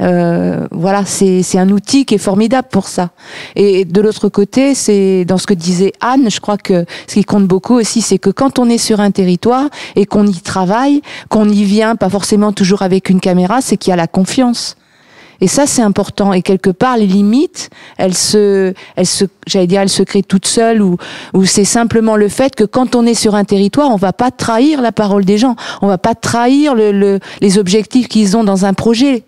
euh, 0.01 0.67
voilà, 0.71 1.05
c'est 1.05 1.57
un 1.57 1.69
outil 1.69 2.05
qui 2.05 2.15
est 2.15 2.19
formidable 2.19 2.67
pour 2.69 2.87
ça. 2.87 3.11
Et 3.55 3.85
de 3.85 4.01
l'autre 4.01 4.29
côté, 4.29 4.75
c'est 4.75 5.25
dans 5.25 5.37
ce 5.37 5.47
que 5.47 5.53
disait 5.53 5.93
Anne, 6.01 6.29
je 6.29 6.39
crois 6.39 6.57
que 6.57 6.85
ce 7.07 7.13
qui 7.13 7.23
compte 7.23 7.47
beaucoup 7.47 7.75
aussi, 7.75 8.01
c'est 8.01 8.19
que 8.19 8.29
quand 8.29 8.59
on 8.59 8.69
est 8.69 8.77
sur 8.77 8.99
un 8.99 9.11
territoire 9.11 9.69
et 9.95 10.05
qu'on 10.05 10.27
y 10.27 10.41
travaille, 10.41 11.01
qu'on 11.29 11.47
y 11.47 11.63
vient, 11.63 11.95
pas 11.95 12.09
forcément 12.09 12.51
toujours 12.51 12.81
avec 12.81 13.09
une 13.09 13.19
caméra, 13.19 13.61
c'est 13.61 13.77
qu'il 13.77 13.91
y 13.91 13.93
a 13.93 13.97
la 13.97 14.07
confiance. 14.07 14.75
Et 15.41 15.47
ça, 15.47 15.65
c'est 15.67 15.81
important. 15.81 16.33
Et 16.33 16.41
quelque 16.41 16.69
part, 16.69 16.97
les 16.97 17.07
limites, 17.07 17.69
elles 17.97 18.13
se, 18.13 18.73
elles 18.95 19.05
se, 19.05 19.25
j'allais 19.47 19.67
dire, 19.67 19.81
elles 19.81 19.89
se 19.89 20.03
créent 20.03 20.23
toutes 20.23 20.47
seules 20.47 20.81
ou, 20.81 20.97
ou 21.33 21.45
c'est 21.45 21.65
simplement 21.65 22.15
le 22.15 22.29
fait 22.29 22.55
que 22.55 22.63
quand 22.63 22.95
on 22.95 23.05
est 23.05 23.13
sur 23.13 23.35
un 23.35 23.43
territoire, 23.43 23.91
on 23.91 23.97
va 23.97 24.13
pas 24.13 24.31
trahir 24.31 24.81
la 24.81 24.91
parole 24.91 25.25
des 25.25 25.37
gens. 25.37 25.55
On 25.81 25.87
va 25.87 25.97
pas 25.97 26.15
trahir 26.15 26.75
le, 26.75 26.91
le, 26.91 27.19
les 27.41 27.57
objectifs 27.57 28.07
qu'ils 28.07 28.37
ont 28.37 28.43
dans 28.43 28.65
un 28.65 28.73
projet 28.73 29.23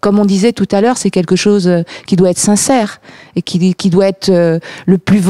comme 0.00 0.18
on 0.18 0.24
disait 0.24 0.52
tout 0.52 0.68
à 0.70 0.80
l'heure, 0.80 0.96
c'est 0.96 1.10
quelque 1.10 1.36
chose 1.36 1.68
euh, 1.68 1.82
qui 2.06 2.16
doit 2.16 2.30
être 2.30 2.38
sincère 2.38 3.00
et 3.36 3.42
qui, 3.42 3.74
qui 3.74 3.90
doit 3.90 4.06
être 4.06 4.30
euh, 4.30 4.58
le 4.86 4.98
plus 4.98 5.22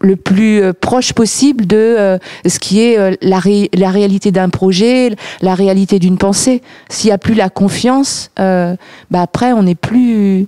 le 0.00 0.16
plus 0.16 0.62
euh, 0.62 0.72
proche 0.72 1.12
possible 1.12 1.66
de 1.66 2.18
ce 2.46 2.58
qui 2.58 2.80
est 2.80 2.96
la, 3.22 3.40
la 3.74 3.90
réalité 3.90 4.30
d'un 4.30 4.48
projet, 4.48 5.14
la 5.42 5.54
réalité 5.54 5.98
d'une 5.98 6.18
pensée. 6.18 6.62
S'il 6.88 7.08
n'y 7.08 7.12
a 7.12 7.18
plus 7.18 7.34
la 7.34 7.48
confiance, 7.48 8.30
bah 8.36 8.76
après 9.12 9.52
on 9.52 9.62
n'est 9.64 9.74
plus 9.74 10.46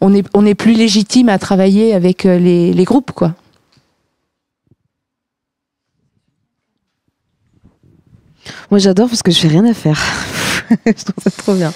on 0.00 0.14
est 0.14 0.26
on 0.34 0.44
est 0.44 0.54
plus 0.54 0.72
légitime 0.72 1.28
à 1.28 1.38
travailler 1.38 1.94
avec 1.94 2.24
les, 2.24 2.72
les 2.72 2.84
groupes 2.84 3.12
quoi. 3.12 3.34
Moi 8.70 8.78
j'adore 8.78 9.08
parce 9.08 9.22
que 9.22 9.30
je 9.30 9.38
fais 9.38 9.48
rien 9.48 9.64
à 9.64 9.74
faire. 9.74 10.00
je 10.86 10.92
trouve 10.92 11.22
ça 11.22 11.30
trop 11.30 11.54
bien. 11.54 11.72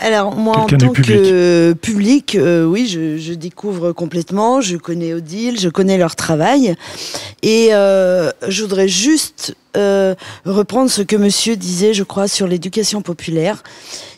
Alors 0.00 0.34
moi 0.34 0.58
en 0.58 0.66
tant 0.66 0.92
que 0.92 1.72
public, 1.74 2.34
euh, 2.34 2.64
oui, 2.64 2.86
je, 2.86 3.34
découvre 3.34 3.92
complètement, 3.92 4.60
je 4.60 4.76
connais 4.76 5.14
Odile, 5.14 5.60
je 5.60 5.68
connais 5.68 5.96
leur 5.96 6.16
travail, 6.16 6.74
et 7.42 7.68
euh, 7.72 8.30
je 8.48 8.62
voudrais 8.62 8.88
juste 8.88 9.56
euh, 9.76 10.14
reprendre 10.44 10.90
ce 10.90 11.02
que 11.02 11.16
Monsieur 11.16 11.56
disait, 11.56 11.94
je 11.94 12.02
crois, 12.02 12.26
sur 12.26 12.46
l'éducation 12.46 13.00
populaire, 13.00 13.62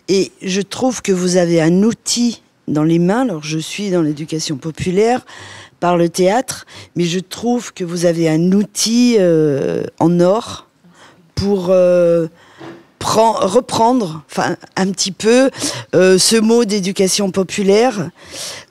et 0.08 0.32
je 0.42 0.62
trouve 0.62 1.02
que 1.02 1.12
vous 1.12 1.36
avez 1.36 1.60
un 1.60 1.82
outil 1.82 2.42
dans 2.66 2.84
les 2.84 2.98
mains. 2.98 3.22
Alors 3.22 3.44
je 3.44 3.58
suis 3.58 3.90
dans 3.90 4.02
l'éducation 4.02 4.56
populaire 4.56 5.24
par 5.80 5.96
le 5.98 6.08
théâtre, 6.08 6.66
mais 6.96 7.04
je 7.04 7.18
trouve 7.18 7.74
que 7.74 7.84
vous 7.84 8.06
avez 8.06 8.28
un 8.28 8.52
outil 8.52 9.18
en 9.98 10.20
or 10.20 10.66
pour 11.34 11.74
reprendre 13.04 14.22
enfin, 14.30 14.56
un 14.76 14.90
petit 14.90 15.12
peu 15.12 15.50
euh, 15.94 16.18
ce 16.18 16.36
mot 16.36 16.64
d'éducation 16.64 17.30
populaire. 17.30 18.10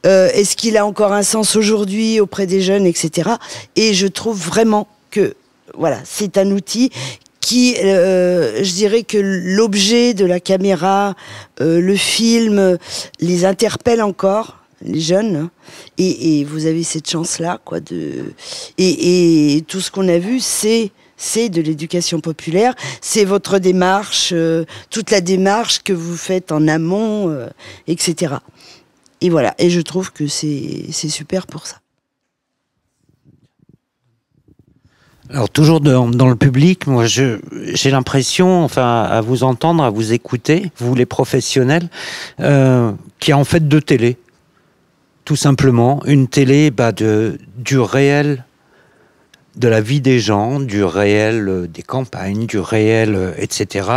Euh, 0.05 0.29
est-ce 0.33 0.55
qu'il 0.55 0.77
a 0.77 0.85
encore 0.85 1.13
un 1.13 1.23
sens 1.23 1.55
aujourd'hui 1.55 2.19
auprès 2.19 2.47
des 2.47 2.61
jeunes, 2.61 2.85
etc. 2.85 3.31
Et 3.75 3.93
je 3.93 4.07
trouve 4.07 4.39
vraiment 4.39 4.87
que 5.11 5.35
voilà, 5.77 5.99
c'est 6.03 6.37
un 6.37 6.51
outil 6.51 6.91
qui, 7.39 7.75
euh, 7.83 8.63
je 8.63 8.73
dirais 8.73 9.03
que 9.03 9.17
l'objet 9.17 10.13
de 10.13 10.25
la 10.25 10.39
caméra, 10.39 11.15
le 11.59 11.95
film, 11.95 12.77
les 13.19 13.45
interpelle 13.45 14.01
encore 14.01 14.57
les 14.83 14.99
jeunes 14.99 15.49
et, 15.97 16.39
et 16.39 16.43
vous 16.43 16.65
avez 16.65 16.83
cette 16.83 17.09
chance 17.09 17.39
là 17.39 17.59
quoi 17.63 17.79
de 17.79 18.33
et, 18.77 19.55
et 19.55 19.61
tout 19.61 19.79
ce 19.79 19.91
qu'on 19.91 20.09
a 20.09 20.17
vu 20.17 20.39
c'est 20.39 20.91
c'est 21.23 21.47
de 21.47 21.61
l'éducation 21.61 22.19
populaire, 22.19 22.75
c'est 22.99 23.23
votre 23.23 23.57
démarche, 23.57 24.31
euh, 24.33 24.65
toute 24.89 25.09
la 25.09 25.21
démarche 25.21 25.81
que 25.81 25.93
vous 25.93 26.17
faites 26.17 26.51
en 26.51 26.67
amont, 26.67 27.29
euh, 27.29 27.47
etc. 27.87 28.35
Et 29.21 29.29
voilà, 29.29 29.55
et 29.57 29.69
je 29.69 29.79
trouve 29.79 30.11
que 30.11 30.27
c'est 30.27 30.91
super 30.91 31.47
pour 31.47 31.65
ça. 31.65 31.77
Alors 35.29 35.49
toujours 35.49 35.79
dans, 35.79 36.29
le 36.29 36.35
public, 36.35 36.85
moi 36.87 37.05
j'ai 37.05 37.39
l'impression, 37.85 38.63
enfin 38.63 39.03
à 39.03 39.21
vous 39.21 39.43
entendre, 39.43 39.81
à 39.81 39.89
vous 39.89 40.11
écouter, 40.11 40.71
vous 40.77 40.93
les 40.93 41.05
professionnels, 41.05 41.89
euh, 42.41 42.91
qu'il 43.19 43.31
y 43.31 43.33
a 43.33 43.37
en 43.37 43.45
fait 43.45 43.65
deux 43.67 43.81
télés, 43.81 44.17
tout 45.23 45.37
simplement, 45.37 46.03
une 46.05 46.27
télé 46.27 46.69
bah, 46.69 46.91
de 46.91 47.39
du 47.57 47.79
réel 47.79 48.43
de 49.55 49.67
la 49.67 49.81
vie 49.81 50.01
des 50.01 50.19
gens, 50.19 50.59
du 50.59 50.83
réel 50.83 51.47
euh, 51.47 51.67
des 51.67 51.83
campagnes, 51.83 52.45
du 52.45 52.59
réel, 52.59 53.15
euh, 53.15 53.31
etc. 53.37 53.89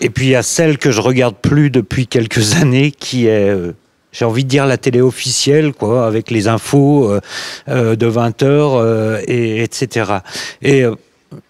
Et 0.00 0.10
puis 0.10 0.26
il 0.26 0.30
y 0.30 0.34
a 0.34 0.42
celle 0.42 0.78
que 0.78 0.90
je 0.90 1.00
regarde 1.00 1.36
plus 1.36 1.70
depuis 1.70 2.06
quelques 2.06 2.54
années, 2.60 2.90
qui 2.90 3.26
est, 3.26 3.50
euh, 3.50 3.72
j'ai 4.12 4.24
envie 4.24 4.44
de 4.44 4.48
dire 4.48 4.66
la 4.66 4.78
télé 4.78 5.00
officielle, 5.00 5.72
quoi, 5.72 6.06
avec 6.06 6.30
les 6.30 6.46
infos 6.46 7.18
de 7.66 8.06
20 8.06 8.42
heures, 8.42 9.20
et 9.26 9.62
etc. 9.62 10.16
Et 10.60 10.84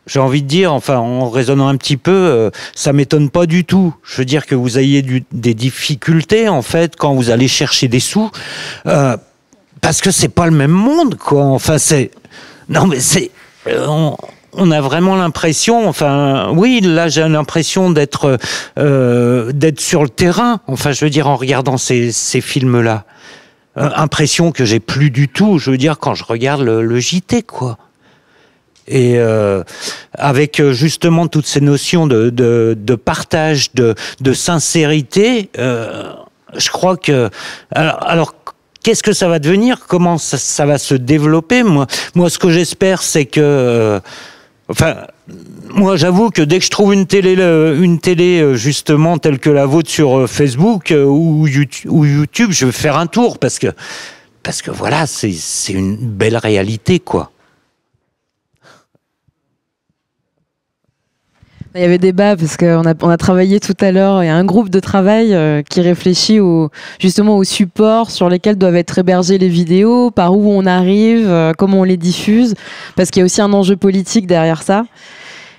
j'ai 0.06 0.20
envie 0.20 0.44
de 0.44 0.46
dire, 0.46 0.72
enfin, 0.72 0.98
en 0.98 1.28
raisonnant 1.28 1.66
un 1.66 1.76
petit 1.76 1.96
peu, 1.96 2.52
ça 2.76 2.92
m'étonne 2.92 3.30
pas 3.30 3.46
du 3.46 3.64
tout. 3.64 3.96
Je 4.04 4.18
veux 4.18 4.24
dire 4.24 4.46
que 4.46 4.54
vous 4.54 4.78
ayez 4.78 5.02
des 5.32 5.54
difficultés, 5.54 6.48
en 6.48 6.62
fait, 6.62 6.94
quand 6.94 7.14
vous 7.14 7.30
allez 7.30 7.48
chercher 7.48 7.88
des 7.88 7.98
sous, 7.98 8.30
parce 8.84 10.00
que 10.00 10.12
c'est 10.12 10.28
pas 10.28 10.46
le 10.46 10.52
même 10.52 10.70
monde, 10.70 11.16
quoi. 11.16 11.42
Enfin, 11.42 11.78
c'est 11.78 12.12
non, 12.68 12.86
mais 12.86 13.00
c'est. 13.00 13.30
Euh, 13.66 14.10
on 14.54 14.70
a 14.70 14.80
vraiment 14.80 15.16
l'impression, 15.16 15.88
enfin, 15.88 16.50
oui, 16.52 16.80
là 16.82 17.08
j'ai 17.08 17.26
l'impression 17.26 17.90
d'être 17.90 18.38
euh, 18.78 19.50
d'être 19.52 19.80
sur 19.80 20.02
le 20.02 20.08
terrain. 20.08 20.60
Enfin, 20.66 20.92
je 20.92 21.04
veux 21.04 21.10
dire 21.10 21.28
en 21.28 21.36
regardant 21.36 21.78
ces, 21.78 22.12
ces 22.12 22.40
films-là, 22.40 23.04
Euh, 23.78 23.88
impression 23.96 24.52
que 24.52 24.66
j'ai 24.66 24.80
plus 24.80 25.10
du 25.10 25.28
tout. 25.28 25.58
Je 25.58 25.70
veux 25.70 25.78
dire 25.78 25.98
quand 25.98 26.14
je 26.14 26.24
regarde 26.24 26.60
le, 26.60 27.00
JT, 27.00 27.42
quoi. 27.44 27.78
Et 28.86 29.14
euh, 29.16 29.64
avec 30.12 30.60
justement 30.72 31.26
toutes 31.26 31.46
ces 31.46 31.62
notions 31.62 32.06
de, 32.06 32.28
de, 32.28 32.94
partage, 32.96 33.72
de, 33.72 33.94
de 34.20 34.32
sincérité, 34.34 35.48
je 35.56 36.70
crois 36.70 36.98
que 36.98 37.30
alors, 37.70 37.98
alors 38.06 38.34
qu'est-ce 38.82 39.02
que 39.02 39.12
ça 39.12 39.28
va 39.28 39.38
devenir? 39.38 39.86
Comment 39.86 40.18
ça, 40.18 40.66
va 40.66 40.78
se 40.78 40.94
développer? 40.94 41.62
Moi, 41.62 41.86
moi, 42.14 42.30
ce 42.30 42.38
que 42.38 42.50
j'espère, 42.50 43.02
c'est 43.02 43.24
que, 43.24 43.40
euh, 43.40 44.00
enfin, 44.68 44.96
moi, 45.70 45.96
j'avoue 45.96 46.30
que 46.30 46.42
dès 46.42 46.58
que 46.58 46.64
je 46.64 46.70
trouve 46.70 46.94
une 46.94 47.06
télé, 47.06 47.34
une 47.34 47.98
télé 47.98 48.40
euh, 48.40 48.54
justement 48.54 49.18
telle 49.18 49.38
que 49.38 49.50
la 49.50 49.66
vôtre 49.66 49.90
sur 49.90 50.18
euh, 50.18 50.26
Facebook 50.26 50.94
ou, 50.96 51.46
YouTube, 51.46 51.90
ou 51.90 52.04
YouTube, 52.04 52.50
je 52.52 52.66
vais 52.66 52.72
faire 52.72 52.96
un 52.96 53.06
tour 53.06 53.38
parce 53.38 53.58
que, 53.58 53.68
parce 54.42 54.62
que 54.62 54.70
voilà, 54.70 55.06
c'est 55.06 55.32
une 55.72 55.96
belle 55.96 56.36
réalité, 56.36 57.00
quoi. 57.00 57.31
Il 61.74 61.80
y 61.80 61.84
avait 61.84 61.96
débat 61.96 62.36
parce 62.36 62.58
qu'on 62.58 62.84
a, 62.84 62.92
on 63.00 63.08
a 63.08 63.16
travaillé 63.16 63.58
tout 63.58 63.76
à 63.80 63.92
l'heure. 63.92 64.22
Il 64.22 64.26
y 64.26 64.28
a 64.28 64.36
un 64.36 64.44
groupe 64.44 64.68
de 64.68 64.78
travail 64.78 65.32
euh, 65.32 65.62
qui 65.62 65.80
réfléchit 65.80 66.38
justement 66.98 67.38
aux 67.38 67.44
supports 67.44 68.10
sur 68.10 68.28
lesquels 68.28 68.56
doivent 68.56 68.76
être 68.76 68.98
hébergées 68.98 69.38
les 69.38 69.48
vidéos, 69.48 70.10
par 70.10 70.36
où 70.36 70.50
on 70.52 70.66
arrive, 70.66 71.26
euh, 71.28 71.52
comment 71.56 71.80
on 71.80 71.84
les 71.84 71.96
diffuse, 71.96 72.54
parce 72.94 73.10
qu'il 73.10 73.20
y 73.20 73.22
a 73.22 73.24
aussi 73.24 73.40
un 73.40 73.52
enjeu 73.54 73.76
politique 73.76 74.26
derrière 74.26 74.62
ça. 74.62 74.84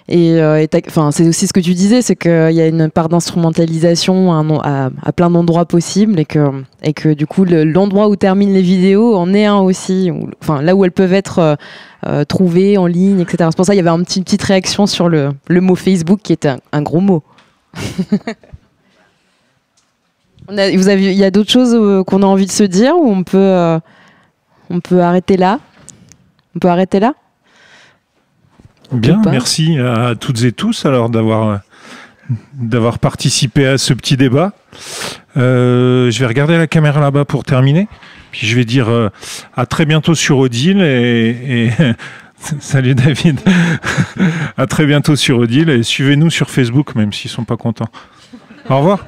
Et, 0.10 0.42
euh, 0.42 0.66
enfin, 0.88 1.12
c'est 1.12 1.28
aussi 1.28 1.48
ce 1.48 1.54
que 1.54 1.62
tu 1.62 1.74
disais, 1.74 2.02
c'est 2.02 2.18
qu'il 2.18 2.52
y 2.52 2.60
a 2.62 2.68
une 2.68 2.90
part 2.90 3.08
d'instrumentalisation 3.08 4.34
à, 4.34 4.90
plein 5.16 5.30
d'endroits 5.30 5.66
possibles 5.66 6.20
et 6.20 6.26
que, 6.26 6.64
et 6.84 6.94
que 6.94 7.14
du 7.14 7.26
coup 7.26 7.46
le- 7.46 7.64
l'endroit 7.64 8.10
où 8.10 8.16
terminent 8.18 8.52
les 8.52 8.62
vidéos 8.62 9.16
en 9.16 9.34
est 9.34 9.46
un 9.46 9.60
aussi, 9.60 10.12
enfin 10.42 10.62
là 10.62 10.76
où 10.76 10.84
elles 10.84 10.92
peuvent 10.92 11.14
être 11.14 11.40
euh, 11.40 11.56
euh, 12.06 12.26
trouvées 12.26 12.78
en 12.78 12.86
ligne, 12.86 13.22
etc. 13.22 13.50
C'est 13.52 13.56
pour 13.56 13.66
ça 13.66 13.74
qu'il 13.74 13.84
y 13.84 13.88
avait 13.88 13.98
une 13.98 14.04
petite 14.06 14.44
réaction 14.44 14.88
sur 14.88 15.08
le, 15.08 15.34
mot 15.50 15.76
Facebook 15.76 16.20
qui 16.22 16.34
est 16.34 16.50
un, 16.74 16.82
gros 16.82 17.00
mot. 17.00 17.24
Il 20.52 21.16
y 21.16 21.24
a 21.24 21.32
d'autres 21.32 21.50
choses 21.50 22.04
qu'on 22.06 22.22
a 22.22 22.26
envie 22.26 22.46
de 22.46 22.52
se 22.52 22.66
dire 22.66 22.98
ou 22.98 23.10
on 23.10 23.24
peut, 23.24 23.80
on 24.70 24.82
peut 24.82 25.02
arrêter 25.02 25.38
là? 25.38 25.62
On 26.54 26.60
peut 26.60 26.68
arrêter 26.68 27.00
là? 27.00 27.14
Bien, 28.94 29.22
merci 29.26 29.78
à 29.80 30.16
toutes 30.16 30.44
et 30.44 30.52
tous 30.52 30.86
alors 30.86 31.10
d'avoir 31.10 31.62
d'avoir 32.54 33.00
participé 33.00 33.68
à 33.68 33.78
ce 33.78 33.94
petit 33.94 34.18
débat. 34.18 34.54
Euh, 35.38 36.12
je 36.12 36.20
vais 36.20 36.26
regarder 36.26 36.58
la 36.58 36.68
caméra 36.68 37.00
là-bas 37.00 37.26
pour 37.26 37.44
terminer. 37.44 37.88
Puis 38.32 38.48
je 38.48 38.56
vais 38.56 38.66
dire 38.66 38.90
euh, 38.90 39.10
à 39.56 39.66
très 39.66 39.86
bientôt 39.86 40.16
sur 40.16 40.38
Odile 40.40 40.82
et, 40.82 41.68
et 41.68 41.72
salut 42.60 42.96
David. 42.96 43.40
à 44.58 44.68
très 44.68 44.86
bientôt 44.86 45.16
sur 45.16 45.38
Odile 45.40 45.70
et 45.70 45.84
suivez-nous 45.84 46.30
sur 46.30 46.50
Facebook 46.50 46.96
même 46.96 47.14
s'ils 47.14 47.32
sont 47.32 47.46
pas 47.46 47.58
contents. 47.58 47.90
Au 48.70 48.78
revoir. 48.78 49.06